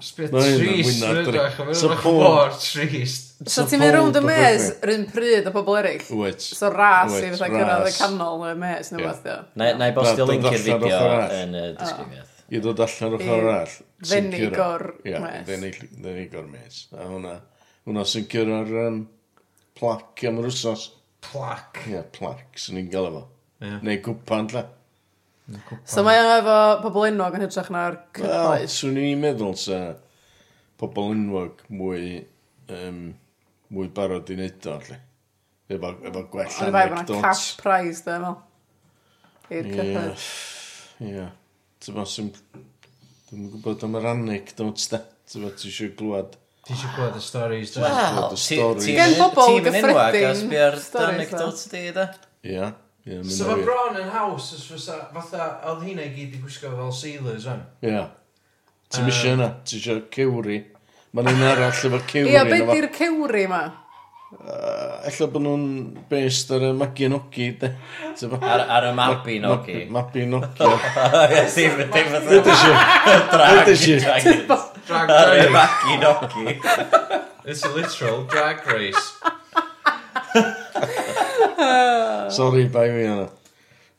[0.00, 2.22] Sbeth Ma' hyn yn trist, wyneb dri- rydych, mae'n rhywbeth Support.
[2.24, 3.26] mor trist.
[3.52, 6.06] So ti'n mynd rownd y mes, rhywun pryd o pobl eraill.
[6.22, 6.40] Wyt.
[6.46, 7.98] So ras i Wyt, fatha cyrraedd y ras.
[8.00, 9.10] canol y mes neu Ie.
[9.10, 9.34] beth o.
[9.60, 11.34] Na i bostio Na, link i'r allan fideo ochr arall.
[11.42, 12.30] yn y disgrifiad.
[12.50, 13.74] I ddod allan o'r I ochr arall.
[14.00, 14.40] sy'n curo.
[14.40, 15.44] fenigor Ie, mes.
[15.50, 16.78] fenig- fenigor mes.
[16.96, 17.34] A hwnna,
[17.84, 18.98] hwnna sy'n cyrra'r um,
[19.76, 20.86] plac am yr wsos.
[21.28, 21.82] Plac.
[21.92, 23.26] Ie, plac, sy'n ni'n gael efo.
[23.60, 23.80] Yeah.
[23.84, 24.62] Neu gwpan, lle.
[25.88, 28.62] So mae yna efo pobl enwog yn hytrach na'r cyhoedd.
[28.62, 29.80] Wel, swn i'n meddwl sa
[30.80, 32.20] pobl enwog mwy,
[32.72, 33.00] um,
[33.74, 34.98] mwy barod i wneud o, lle.
[35.70, 36.70] Efo, efo gwell Ond anecdotes.
[36.70, 38.38] Ond efo yna cash prize, da, fel.
[39.58, 40.26] I'r cyhoedd.
[41.00, 41.14] Ie.
[41.16, 41.32] Yeah.
[41.84, 42.30] Tyfo, sy'n...
[43.30, 45.02] Dwi'n gwybod am yr anecdotes, da.
[45.28, 46.38] Tyfo, ti eisiau glwad...
[46.64, 47.90] Ti eisiau gweld y storys, da.
[47.90, 48.94] Wel, ti...
[48.96, 49.74] Gen bobl gyffredin.
[49.74, 52.06] Ti'n enwag, as bi'r anecdotes di, da.
[52.46, 52.54] Ie.
[52.54, 52.78] Yeah.
[53.08, 56.68] Yeah, so mae bron yn haws os fysa, fatha, oedd hynna i gyd i gwisgo
[56.74, 57.62] fel sailors yn.
[57.80, 57.94] Ie.
[57.94, 58.10] Yeah.
[58.92, 60.58] Ti'n mysio yna, ti eisiau cewri.
[61.16, 62.34] Mae'n un arall efo cewri.
[62.34, 63.62] Ie, beth di'r cewri ma?
[64.30, 65.64] Uh, Ella bod nhw'n
[66.10, 67.72] based ar y Maginogi, de.
[68.38, 69.78] Ar, ar y Mabinogi.
[69.96, 70.60] Mabinogi.
[70.68, 72.20] Ie, ddim fatha.
[72.28, 72.76] Dwi'n eisiau.
[73.32, 73.64] Drag.
[73.64, 73.72] Drag.
[73.72, 74.04] Drag.
[74.04, 74.22] Drag.
[74.26, 74.60] Drag.
[74.90, 75.48] Drag.
[75.48, 76.04] Drag.
[76.04, 76.04] Drag.
[76.04, 76.20] Drag.
[76.20, 76.58] Drag.
[76.60, 77.08] Drag.
[77.60, 77.88] Drag.
[77.88, 78.24] Drag.
[78.28, 78.64] Drag.
[78.64, 78.64] Drag.
[78.68, 79.39] Drag.
[82.36, 83.28] Sorry, bai mi yna.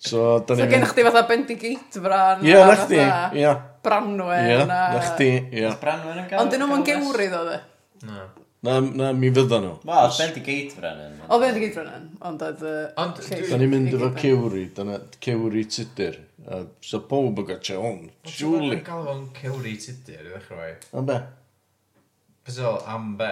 [0.02, 0.72] So, da so, ni'n...
[0.72, 2.39] gennych chdi fatha Bendigate bran.
[2.46, 3.02] Ie, na chdi,
[3.38, 3.50] ie.
[3.86, 4.48] Branwen.
[4.50, 5.74] Ie, na chdi, ie.
[5.82, 6.41] Branwen yn gael.
[6.41, 7.60] Ond dyn nhw'n gewri ddo, dde.
[8.08, 8.24] Na.
[8.62, 9.76] Na, na, mi fydda nhw.
[9.89, 11.13] Wel, Bendigate bran yn.
[11.28, 12.10] O, Bendigate bran yn.
[12.30, 12.65] Ond oedd...
[13.02, 13.22] Ond...
[13.50, 16.17] Da ni'n mynd efo cewri, da na cewri tudur.
[16.82, 18.02] So, pob yn gael hwn.
[18.26, 18.72] Siwli.
[18.76, 20.76] Dwi'n gael fo'n cewri tudur, ddechrau.
[20.98, 21.17] Ond be?
[22.45, 23.30] Bethel am be?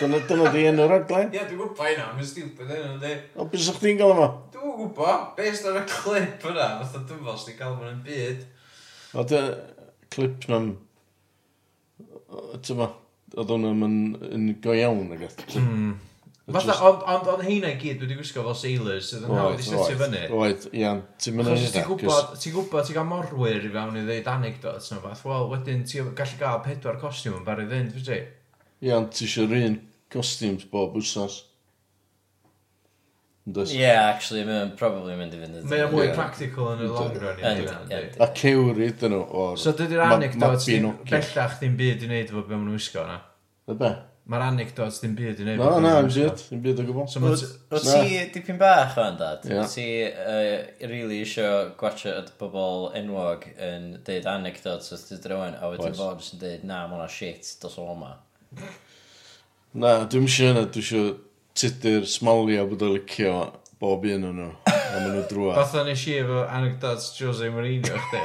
[0.00, 1.30] Dyna, dyna di enw'r aglen.
[1.32, 3.12] Ie, dwi'n gwybod hynna, mae'n stupid hynna, di.
[3.36, 4.28] O, beth sa'ch chi'n gael yma?
[4.54, 8.46] Dwi'n gwybod, based ar y clip yna, fatha dwi'n fel sy'n gael mewn byd.
[9.12, 9.42] O, dy
[10.12, 10.70] clip na'n...
[12.64, 12.86] Tyma,
[13.36, 13.98] oedd hwnna'n
[14.36, 15.56] yn go iawn, ag eithaf.
[15.56, 15.96] Hmm.
[16.54, 19.66] Fatha, ond on, on heina i gyd wedi gwisgo fel sailors sydd yn hawdd i
[19.66, 20.22] setio fyny.
[20.36, 24.06] Oed, iawn, ti'n mynd yn Ti'n gwybod, ti'n gwybod, ti'n cael morwyr i fewn i
[24.06, 25.22] ddeud anecdotes neu fath.
[25.28, 28.18] Wel, wedyn ti'n gallu cael pedwar costiwm yn barod i fynd, fyddi?
[28.18, 28.88] ti?
[28.88, 29.78] Iawn, ti eisiau un
[30.12, 31.44] costiwms bob wsos.
[33.50, 33.72] Does...
[33.74, 37.40] Yeah, actually, mae'n probably mynd i fynd i Mae'n mwy practical yn y long run.
[38.20, 39.22] A cewr dyn nhw.
[39.24, 39.58] o'r...
[39.58, 40.68] So dydy'r anecdotes
[41.08, 43.16] bellach ddim byd i wneud efo be maen nhw'n wisgo na?
[43.70, 43.90] Y be?
[44.30, 45.58] Mae'r anecdotes ddim byd i wneud.
[45.58, 46.44] No, na, I'm shit.
[46.50, 47.06] Dim byd o gwbl.
[47.10, 49.46] So Wyt ti dipyn bach o'n dad?
[49.48, 49.64] Yeah.
[49.64, 51.48] Wyt ti uh, really isio
[51.80, 56.68] gwachod bobl enwog yn deud anecdotes wrth ti drwy'n, a wedyn fo jyst yn deud,
[56.68, 58.12] na, mae hwnna shit, dos o yma.
[59.72, 61.10] Na, dwi'n eisiau yna, dwi'n eisiau
[61.58, 63.34] tudur smalio bod o licio
[63.80, 65.56] bob un o'n nhw, a maen nhw drwa.
[65.58, 68.22] Fatha nes i efo anecdotes Jose Mourinho, chdi?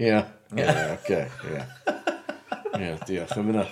[0.00, 0.20] Ie,
[0.58, 1.64] ie, oce, ie.
[2.80, 3.66] Ie, diolch am hynna.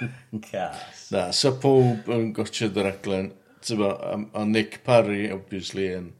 [0.50, 1.08] Cas.
[1.14, 3.32] Na, so pob yn gotio'r raglen.
[3.66, 3.90] Tyfo,
[4.36, 6.12] a Nick Parry, obviously, yn...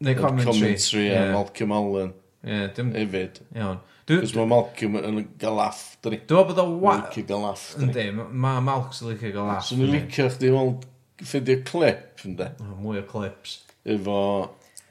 [0.00, 0.58] Neu commentary.
[0.60, 1.28] Commentary yeah.
[1.28, 2.12] a Malcolm Allen.
[2.42, 2.92] Ie, yeah, dim...
[2.96, 3.42] Efyd.
[3.54, 3.80] Iawn.
[4.10, 6.22] Cos mae Malcolm yn gael aff, dyn ni.
[6.26, 6.94] Dwi'n meddwl bod o wa...
[6.98, 8.06] Licio gael aff, dyn ni.
[8.08, 9.68] Yndi, mae Malcolm licio gael aff.
[9.68, 10.86] So ni'n licio chdi weld
[11.20, 12.48] ffeindio clip, ynddo?
[12.80, 13.60] Mwy o clips.
[13.86, 14.16] Efo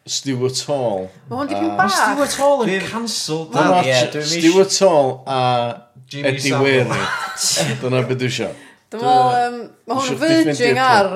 [0.07, 1.07] Stuart Hall.
[1.29, 1.93] Mae hwn dipyn bach.
[1.97, 3.51] Stuart Hall yn cancelled.
[3.53, 5.39] Dwi'n watch Stuart Hall a
[6.13, 7.03] Eddie Weary.
[7.81, 8.55] Dyna beth dwi eisiau.
[8.89, 9.59] Dwi'n meddwl,
[9.89, 11.11] mae hwn yn verging ar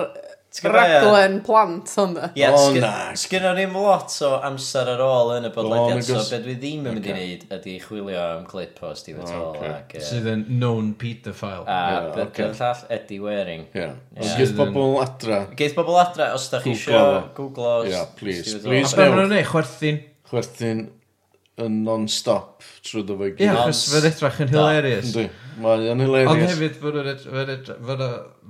[0.62, 2.28] Raglen plant hwnna.
[2.38, 2.92] Ie, O, na.
[3.18, 6.54] sgynno ni'n lot o amser ar ôl yn y bodlediad, my so gos- be dwi
[6.62, 7.16] ddim yn mynd i Ocê.
[7.18, 9.72] wneud ydy chwilio am clip o Steve Tall Ocê.
[9.74, 9.96] ac...
[9.98, 11.66] yy, sydd yn known pedophile.
[11.66, 12.16] A Ie, ocê.
[12.20, 13.66] byrgyr llall Eddie Waring.
[13.74, 13.88] Ie.
[14.22, 17.22] Os gys bobl adra, Geith bobl adra, os da chi Googlo isio fo.
[17.42, 18.72] Google o Ie, S- please, Stephen Tall.
[18.76, 18.98] please.
[19.02, 20.86] Maen nhw'n ei chwerthin, chwerthin
[21.64, 23.58] yn non-stop trwy dy fo i ie, gyd.
[23.58, 25.10] achos fydd edrach yn hilarious.
[25.12, 25.26] Ynddi.
[25.62, 26.32] Mae'n hilarious.
[26.34, 28.04] Ond hefyd, fy'n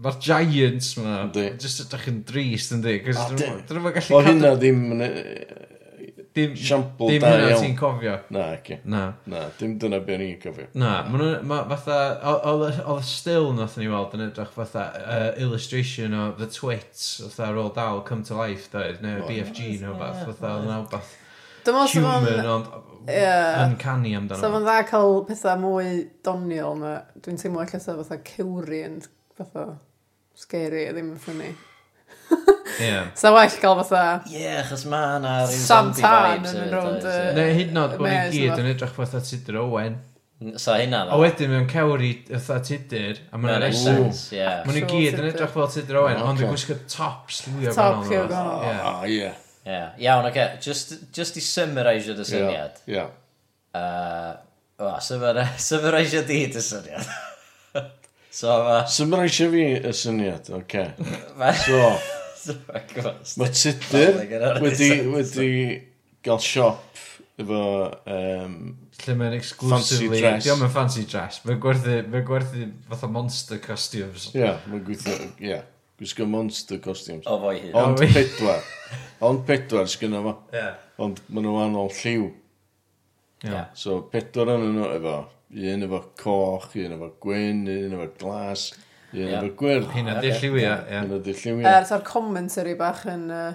[0.04, 1.20] mae'r Giants yma.
[1.28, 2.98] ma, Just ydych yn drist yn di.
[3.04, 4.18] Dyn nhw'n gallu cadw...
[4.18, 5.06] O hynna ddim yn...
[5.06, 5.12] E,
[6.34, 8.16] dim, siampl dim hynna ti'n cofio.
[8.34, 8.80] Na, okay.
[8.89, 9.04] Na.
[9.30, 10.70] Na, dim dyna be ni'n cofio.
[10.80, 12.00] Na, ma, ma fatha,
[12.52, 17.52] oedd y still nath ni weld yn edrych fatha uh, illustration o The Twits, fatha
[17.54, 21.20] Roald Dahl, Come to Life, dweud, neu BFG, neu beth, fatha, oedd yna wbath.
[21.63, 22.71] Dyma os human, ond
[23.08, 23.63] yeah.
[23.65, 24.39] uncanny amdano.
[24.41, 25.91] So fo'n dda cael pethau mwy
[26.26, 28.97] doniol na, dwi'n teimlo allan sef fatha cywri yn
[29.38, 29.67] fatha
[30.38, 31.52] scary a ddim yn ffynnu.
[32.80, 33.12] Yeah.
[33.13, 34.23] So well gael fatha...
[34.32, 36.49] Ie, yeah, achos mae yna rhyw zombie vibes.
[36.49, 37.19] Sam tan yn rownd y...
[37.38, 39.99] Neu hyd yn oed bod ni gyd yn edrych fatha Tudor Owen.
[40.58, 41.13] So hynna dda.
[41.13, 44.34] A wedyn mewn cewri fatha tudur, a mae'n essence.
[44.34, 48.02] Mae'n i gyd yn edrych fel tudur Owen, ond yn gwisgo top sliwio fan o'n.
[48.02, 49.06] Top sliwio fan.
[49.13, 49.30] Ie.
[49.65, 49.93] Yeah.
[49.97, 50.32] Iawn, oce.
[50.32, 50.58] Okay.
[50.62, 52.82] Just, just i summarisio dy syniad.
[52.86, 53.10] Yeah.
[53.73, 54.39] yeah.
[54.78, 57.08] Uh, o, summarisio di dy syniad.
[58.30, 58.84] so, ma...
[58.86, 60.88] Summarisio fi y syniad, oce.
[61.43, 61.56] Okay.
[62.36, 62.56] so,
[63.39, 64.17] mae Tudur
[64.63, 65.52] wedi, wedi
[66.23, 67.04] gael siop
[67.39, 67.65] efo...
[68.06, 68.58] Um,
[69.04, 70.19] Lle mae'n exclusively...
[70.21, 70.45] Fancy dress.
[70.45, 71.39] Diolch yn fancy dress.
[71.47, 74.30] Mae'n gwerthu, mae gwerthu fatha monster costumes.
[74.32, 75.15] Ie, yeah, mae'n gweithio...
[75.39, 75.47] Ie.
[75.49, 75.63] Yeah
[76.04, 77.26] gwisgo monster costumes.
[77.28, 77.76] O fo i hyn.
[77.80, 78.63] Ond pedwar.
[79.24, 80.38] Ond pedwar sgynna fo.
[80.54, 80.80] Yeah.
[81.02, 82.30] Ond maen nhw anol lliw.
[83.44, 83.70] Yeah.
[83.80, 85.18] So pedwar yn nhw efo.
[85.74, 88.72] Un efo coch, un efo gwyn, un efo glas,
[89.13, 89.38] un yeah.
[89.39, 89.92] efo gwyrdd.
[89.94, 90.80] Hynna di lliwia.
[90.89, 91.78] Hynna di lliwia.
[91.78, 93.30] Er, ta'r commentary bach yn...
[93.32, 93.54] Uh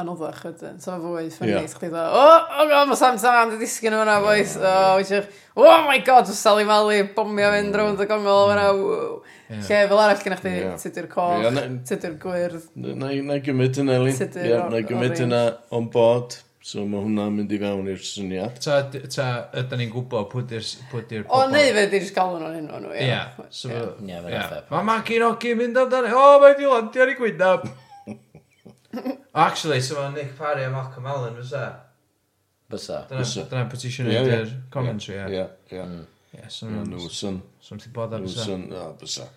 [0.00, 0.78] anoddach ydyn.
[0.82, 1.66] So fo fwy ffynnu, yeah.
[1.72, 4.56] chdi dda, o, o, god, mae Sam Sam wedi disgyn o hwnna, boys.
[4.60, 7.78] Oh, eisiau, oh my god, mae Sally Mali bomio fynd mm.
[7.80, 8.66] rownd y gongol o hwnna.
[9.52, 12.66] Lle fel arall gynnach chi, tydy'r coch, tydy'r gwyrdd.
[12.98, 14.18] Na i gymryd yna, Elin.
[14.72, 16.40] Na i gymryd yna on board.
[16.66, 18.56] So mae hwnna'n mynd i fewn i'r syniad.
[18.58, 19.26] Ta, ta
[19.60, 21.28] ydyn ni'n gwybod pwy di'r pobol...
[21.30, 23.04] O, neu fe di'r galw nhw'n hyn o'n nhw, ie.
[23.06, 23.70] Ie, so...
[23.70, 27.68] Ie, fe'n Mae Maki Noki mynd amdano, o, mae di landio ar ei gwynaf.
[29.36, 31.64] Oh, actually, so mae Nick Parry a Malcolm Allen, fysa?
[32.72, 33.02] Fysa.
[33.10, 33.44] Fysa.
[33.50, 35.42] Dyna petition ti eisiau gwneud yr commentary, ie?
[35.74, 36.38] Ie, ie.
[36.38, 36.88] Ie, so nhw'n...
[36.94, 37.42] Nhw'n syn.
[37.62, 38.46] So nhw'n bod ar fysa.
[38.46, 39.28] Nhw'n syn, o, fysa.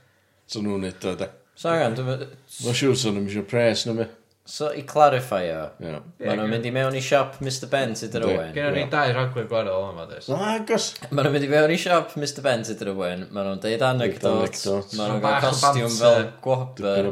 [0.49, 1.27] So nhw'n edo, de.
[1.59, 2.23] So angen, dwi'n...
[2.63, 4.07] Mae'n siŵr sy'n nhw'n eisiau pres, nhw'n
[4.49, 8.23] So, i clarify o, maen nhw'n mynd i mewn i siop Mr Ben tyd yr
[8.25, 8.47] Owen.
[8.55, 10.25] Gen ni dau rhagwyr gwahanol yma, dys.
[10.33, 10.87] Agos!
[11.11, 13.85] Maen nhw'n mynd i mewn i siop Mr Ben tyd yr Owen, maen nhw'n deud
[13.85, 14.65] anecdotes,
[14.97, 17.11] maen nhw'n gael costiwm fel gwobr.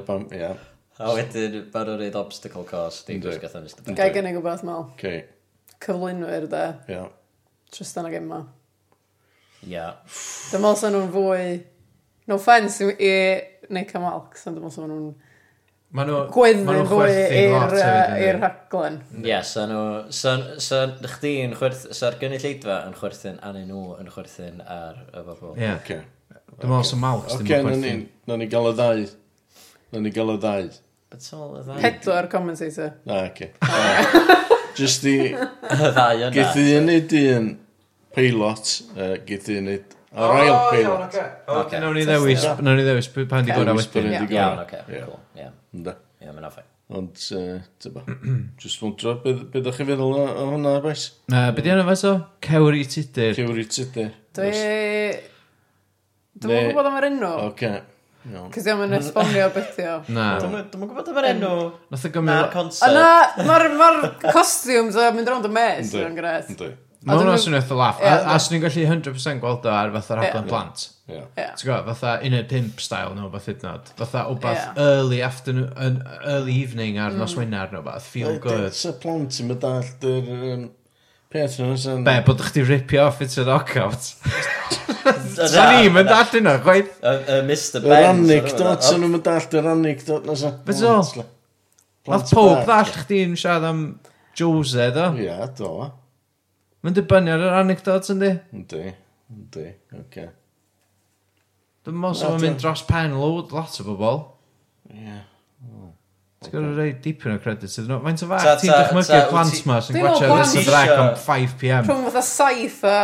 [0.98, 3.76] A wedyn, mae'r rhaid obstacle course, di gwrs Mr nes.
[3.98, 4.88] Gai gynnig o beth mal.
[4.96, 5.20] Okay.
[5.78, 6.64] Cyflwynwyr, de.
[6.90, 6.96] Ia.
[6.96, 7.12] Yeah.
[7.70, 8.40] Tristan ag Emma.
[9.62, 9.70] Ia.
[9.70, 9.92] Yeah.
[10.50, 11.44] Dwi'n meddwl sy'n nhw'n fwy...
[12.28, 13.12] No offence i
[13.72, 15.12] Nick a Malk, sy'n dwi'n meddwl sy'n nhw'n...
[15.94, 16.24] Ma nhw...
[16.34, 18.98] Gweddnu'n fwy i'r rhaglen.
[19.22, 19.86] Ia, sy'n nhw...
[20.18, 21.86] Sy'n chdi'n chwerth...
[21.94, 25.54] Sy'n gynulleidfa yn chwerthin, anu nhw yn chwerthin ar y bobl.
[25.62, 25.78] Ie.
[25.86, 28.04] Dwi'n meddwl sy'n Malk, sy'n chwerthin.
[28.10, 29.08] Oce, na ni gael y ddau.
[29.94, 30.68] Na ni gael y ddau.
[31.10, 32.92] Pedwar commentator.
[33.06, 33.52] Na, oce.
[34.78, 35.16] Just i...
[35.72, 36.32] Ddau yna.
[36.36, 37.52] Geith i unid un
[38.16, 38.74] peilot,
[39.26, 41.20] geith i unid ar ail peilot.
[41.56, 44.12] Oce, nawn ni ddewis, nawn ni ddewis pan di gwrdd a wedyn.
[44.28, 45.56] Iawn, oce, cool, iawn.
[45.78, 45.96] Ynda.
[46.22, 46.68] Ia, mae'n offain.
[46.98, 47.20] Ond,
[47.84, 48.04] tyba,
[48.62, 51.10] jyst fwntro, beth ydych chi feddwl o hwnna, bais?
[51.28, 52.14] Be di hwnna, bais o?
[52.48, 53.34] Cewr i tudur.
[53.36, 54.14] Cewr i tudur.
[54.38, 54.52] Dwi...
[56.38, 57.32] Dwi'n gwybod am yr enw.
[57.50, 57.72] Oce.
[58.54, 60.00] Cys ddim yn esbonio beth yw.
[60.16, 60.28] Na.
[60.42, 61.54] Dwi'n gwybod am yr enw.
[61.94, 62.34] Nath o gymryd...
[62.34, 62.98] Na'r concept.
[62.98, 63.90] Na, mae'r ma
[64.34, 66.52] costiwms a mynd rownd y mes yn gres.
[67.08, 68.04] Mae hwnna sy'n eitha laff.
[68.04, 70.88] A swn i'n gallu 100% gweld o ar fatha rhaglen plant.
[71.08, 71.22] Ie.
[71.38, 73.92] Ti'n gwybod, fatha un o'r pimp style nhw, fath hydnod.
[74.02, 77.46] Fatha wbath early afternoon, early evening ar nos mm.
[77.46, 78.66] wenar nhw, fath feel good.
[78.68, 80.28] It's a plant sy'n mynd allt yr
[81.28, 82.04] Peth nhw sy'n...
[82.08, 84.14] Be, bod chdi ripio off it's a knockout?
[85.36, 86.94] Sa'n i'm yn dall yna, gwaith.
[87.04, 87.92] Y Mr Ben.
[87.92, 90.54] Yr anecdot, sy'n nhw'n dall yr anecdot na sa.
[90.68, 90.96] Beth o?
[92.08, 93.84] Nath pob ddall chdi'n siarad am
[94.40, 95.10] Jose, do?
[95.20, 95.72] Ie, do.
[96.86, 98.32] Mae'n dibynnu ar yr anecdot, yndi?
[98.56, 98.84] Yndi,
[99.34, 99.66] yndi,
[100.00, 100.30] oce.
[101.84, 104.24] Dwi'n meddwl sy'n mynd dros pen load lot o bobl.
[104.96, 105.20] Ie.
[106.38, 108.04] Ti'n gwybod rhoi dipyn o credits iddyn nhw.
[108.06, 111.88] Mae'n tyfa, ti'n dychmygu'r plant ma sy'n gwachio Rins y Drag am 5pm.
[111.88, 112.98] Rhwng fatha 7 a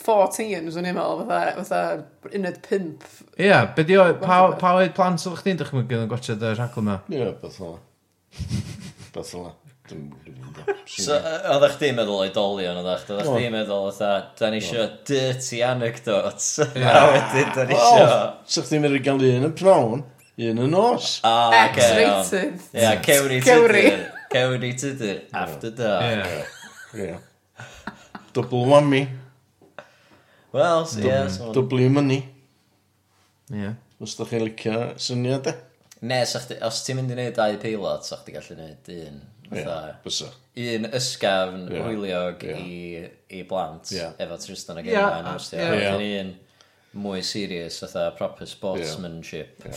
[0.00, 3.18] 14, swn i'n meddwl, fatha fatha uned 5.
[3.36, 6.96] Ie, be di o, pa oed plant o'ch chdi'n dychmygu yn gwachio y rhagl yma?
[7.12, 7.82] Ie, beth o'la.
[9.12, 9.52] Beth o'la.
[10.86, 14.86] So, oedd eich di'n meddwl oedolion, oedd chdi oedd chdi'n meddwl, oedd da ni isio
[15.08, 16.48] dirty anecdotes,
[16.94, 18.06] a wedyn da ni isio...
[18.06, 20.04] Oedd chdi'n di'n meddwl gael un yn pnawn,
[20.40, 21.18] Un yn nos.
[21.26, 22.60] Ah, ah, okay, X-rated.
[22.72, 23.82] Ie, yeah, cewri Cewri.
[23.84, 24.04] tydyr.
[24.32, 25.18] Cewri tydyr.
[25.36, 26.04] After dark.
[26.94, 27.04] Ie.
[27.04, 27.18] Ie.
[28.32, 29.02] Double whammy.
[30.54, 31.18] Wel, so, ie.
[31.30, 32.22] so- Double money.
[33.52, 33.74] Ie.
[34.00, 35.54] Os da chi'n licio syniad e?
[36.08, 39.18] Ne, sa chdi- os ti'n mynd i wneud dau peilot, sa chdi gallu wneud un.
[39.50, 40.30] Ie, fatha, bysa.
[40.60, 41.82] Un ysgafn Ie.
[41.84, 42.54] hwyliog Ie.
[42.62, 43.02] i,
[43.36, 44.06] i blant Ie.
[44.24, 45.58] efo Tristan ac Ie, Emma yn a- hostio.
[45.60, 45.90] ie.
[46.06, 46.22] Ie.
[46.22, 49.66] Un mwy serious, fatha proper sportsmanship.
[49.68, 49.74] Ie.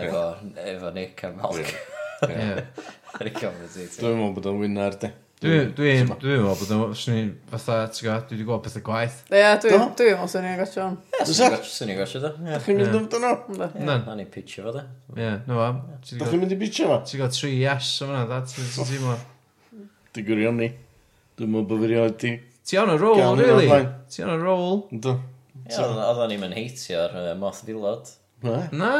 [0.00, 0.22] Efo,
[0.56, 1.74] efo Nick a Malc.
[2.22, 4.00] Ar y conversation.
[4.00, 5.10] Dwi'n meddwl bod o'n wyna'r de.
[5.42, 9.18] Dwi'n meddwl bod o'n swn i'n fatha, ti'n gwybod, dwi wedi gweld pethau gwaith.
[9.34, 10.96] Ie, dwi'n meddwl swn i'n gosio hwn.
[11.26, 12.30] Swn i'n gosio da.
[12.46, 13.32] Da chi'n mynd amdano?
[13.58, 13.68] Da.
[14.06, 14.84] Na ni pitcho fo da.
[15.18, 15.82] Ie, no am.
[15.98, 17.00] Da chi'n mynd i pitcho fo?
[17.02, 19.18] Ti'n gwybod tri yes o fanna, da, ti'n teimlo.
[20.14, 20.70] Di gwirion ni.
[21.36, 22.32] Dwi'n meddwl bod fi rioed di.
[22.62, 23.68] Ti on a roll, really?
[24.14, 24.86] Ti on a roll?
[24.94, 25.18] Ynddo.
[25.66, 28.08] Oedden ni'n mynd heitio'r moth dilod.
[28.46, 28.56] Na.
[28.72, 28.94] Na.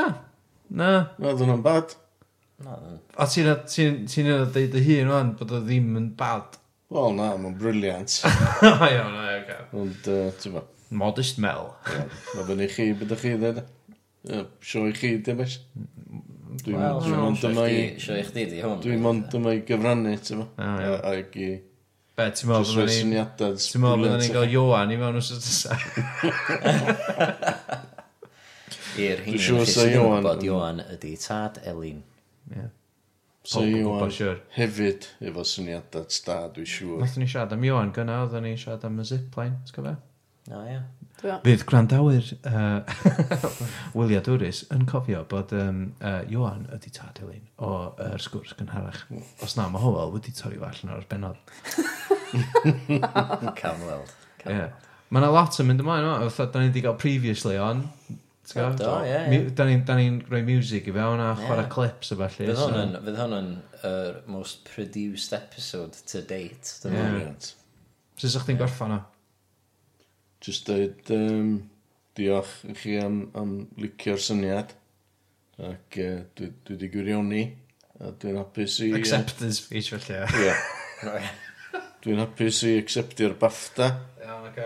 [0.73, 0.93] Na.
[1.19, 1.95] Na, oedd hwnna'n bad.
[2.63, 6.11] Na, dyn A ti'n ti, ti yna dweud y hun o'n bod o ddim yn
[6.19, 6.57] bad?
[6.93, 8.19] Wel, na, mae'n briliant.
[8.65, 10.65] Ia, na, ia, Ond, ti'n fa.
[10.93, 11.71] Modest Mel.
[11.89, 13.63] Mae fyny chi, beth chi ddweud?
[14.65, 15.59] Sio i chi, dim eich?
[16.63, 16.79] Dwi'n
[17.17, 17.83] mond yma i...
[18.01, 18.81] Sio i chdi di hwn.
[18.85, 20.71] Dwi'n mond yma i gyfrannu, ti'n fa.
[21.13, 21.51] Ac i...
[22.13, 23.17] Be, ti'n meddwl bod ni'n...
[23.41, 25.87] Ti'n meddwl bod ni'n cael Johan i mewn os ydych
[29.01, 32.03] i'r hyn sy'n gwybod Iwan ydy tad Elin.
[32.53, 32.71] Yeah.
[33.45, 34.13] So Iwan
[34.55, 37.01] hefyd efo syniadau sta, dwi'n siŵr.
[37.03, 40.03] Naethon ni siarad am Iwan gyna, oedden ni siarad am y zipline, ti'n gwybod?
[40.51, 40.83] O, oh, ia.
[41.23, 41.39] Yeah.
[41.45, 42.81] Bydd gwrandawyr uh,
[43.99, 49.05] Willia Dwris yn cofio bod um, uh, Iwan ydi tad Elin o'r uh, sgwrs gynharach.
[49.45, 51.39] Os na, mae Howell wedi torri allan o'r benod.
[53.61, 54.11] Cam weld.
[54.43, 54.73] Yeah.
[55.13, 57.85] Mae yna lot yn mynd ymlaen o, fatha da ni wedi cael previously on,
[58.43, 59.51] Do, ie, ie.
[59.55, 62.35] Da ni'n ni rhoi music i fewn a chwarae clips o falle.
[62.35, 63.51] Fydd hwn yn, fydd hwn yn
[63.87, 66.75] uh, most produced episode to date.
[66.91, 67.23] Ie.
[68.19, 69.01] Sut ydych chi'n gorffan o?
[70.43, 71.55] Just dweud um,
[72.19, 74.75] diolch i chi am, am licio'r syniad.
[75.63, 77.45] Ac uh, dwi wedi gwirioni.
[78.03, 78.91] A dwi'n hapus i...
[78.99, 80.19] Acceptance speech felly.
[80.43, 81.21] Ie.
[82.03, 83.93] Dwi'n hapus i acceptio'r BAFTA.
[84.27, 84.59] Iawn, ac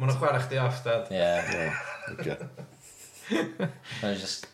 [0.00, 1.12] mae'n chwarae chdi off, dad.
[1.12, 1.68] Ie.
[2.24, 2.72] Ie.
[3.30, 4.44] Mae'n just...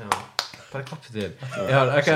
[0.00, 0.22] Iawn.
[0.70, 1.34] Pa'r clapu dyn.
[1.66, 2.08] Iawn, ac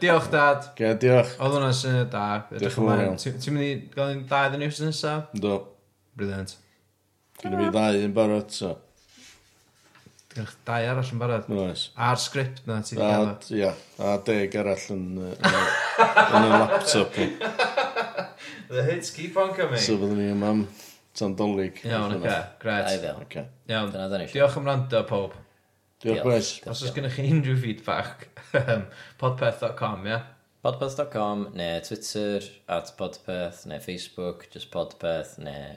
[0.00, 0.70] diolch dad.
[0.78, 1.34] Ge, diolch.
[1.36, 2.24] Oedd hwnna'n syniad da.
[2.54, 3.18] Diolch yn fawr iawn.
[3.20, 5.34] Ti'n mynd i gael un da iddyn ni nesaf?
[5.36, 5.58] Do.
[6.16, 6.56] Brilliant.
[7.42, 8.72] Gynna fi ddau yn barod, so.
[10.32, 11.52] Gynna dau arall yn barod?
[11.66, 11.84] Oes.
[12.08, 13.28] A'r sgript na ti wedi gael?
[13.58, 15.60] Ia, a deg arall yn, yn,
[16.24, 17.20] yn y laptop.
[18.74, 19.82] The hits keep on coming.
[19.82, 20.64] So byddwn ni yma am
[21.14, 21.80] Tan dolyg.
[21.86, 22.36] Iawn, oce.
[22.62, 22.90] Gret.
[22.90, 23.16] Ai.
[23.22, 23.48] Okay.
[23.70, 23.92] Iawn.
[23.94, 24.40] Dyna dyn ni eisiau.
[24.40, 25.36] Diolch am rando, pob.
[26.02, 26.48] Diolch, Gwes.
[26.68, 28.26] Os oes gennych chi unrhyw feedback,
[29.20, 30.10] podpeth.com, ie?
[30.10, 30.24] Yeah?
[30.64, 35.76] Podpeth.com, neu Twitter, at podpeth, neu Facebook, just podpeth, neu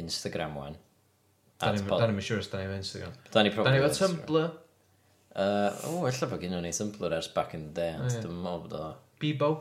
[0.00, 0.78] Instagram, wan.
[1.60, 3.14] Da ni'n siŵr os da ni'n Instagram.
[3.30, 3.82] Da ni'n probably.
[3.84, 4.48] Da ni'n Tumblr.
[5.34, 5.44] Uh,
[5.90, 8.64] o, oh, ella bod gen ni Tumblr ers back in the day, ond dwi'n meddwl
[8.64, 8.88] bod o...
[9.22, 9.52] Bebo?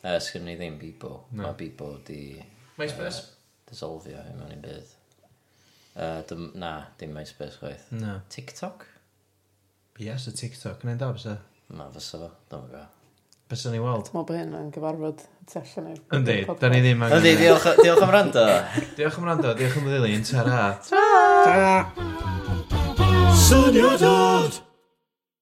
[0.00, 1.12] Uh, Sgynny ddim Bebo.
[1.34, 1.44] No.
[1.44, 2.22] Mae Bebo di...
[2.80, 3.26] MySpace.
[3.26, 3.39] Uh,
[3.70, 4.94] dysolfio i mewn i'n bydd.
[5.90, 7.90] Uh, dim, na, dim MySpace chwaith.
[7.96, 8.20] Na.
[8.32, 8.86] TikTok?
[10.00, 10.80] Yes, y TikTok.
[10.84, 11.36] Gwneud da, fysa?
[11.74, 12.30] Na, fysa fo.
[12.50, 12.96] Dwi'n gwybod.
[13.50, 14.06] Bysa ni weld.
[14.06, 17.16] Dwi'n meddwl bod hyn yn gyfarfod tu allan i'r Yndi, da ni ddim angen.
[17.18, 18.46] Yndi, diolch, diolch am rando.
[19.00, 20.22] diolch am rando, diolch am ddilyn.
[20.30, 20.62] ta-ra.
[20.86, 21.74] Tara.
[23.48, 24.62] Syniadad.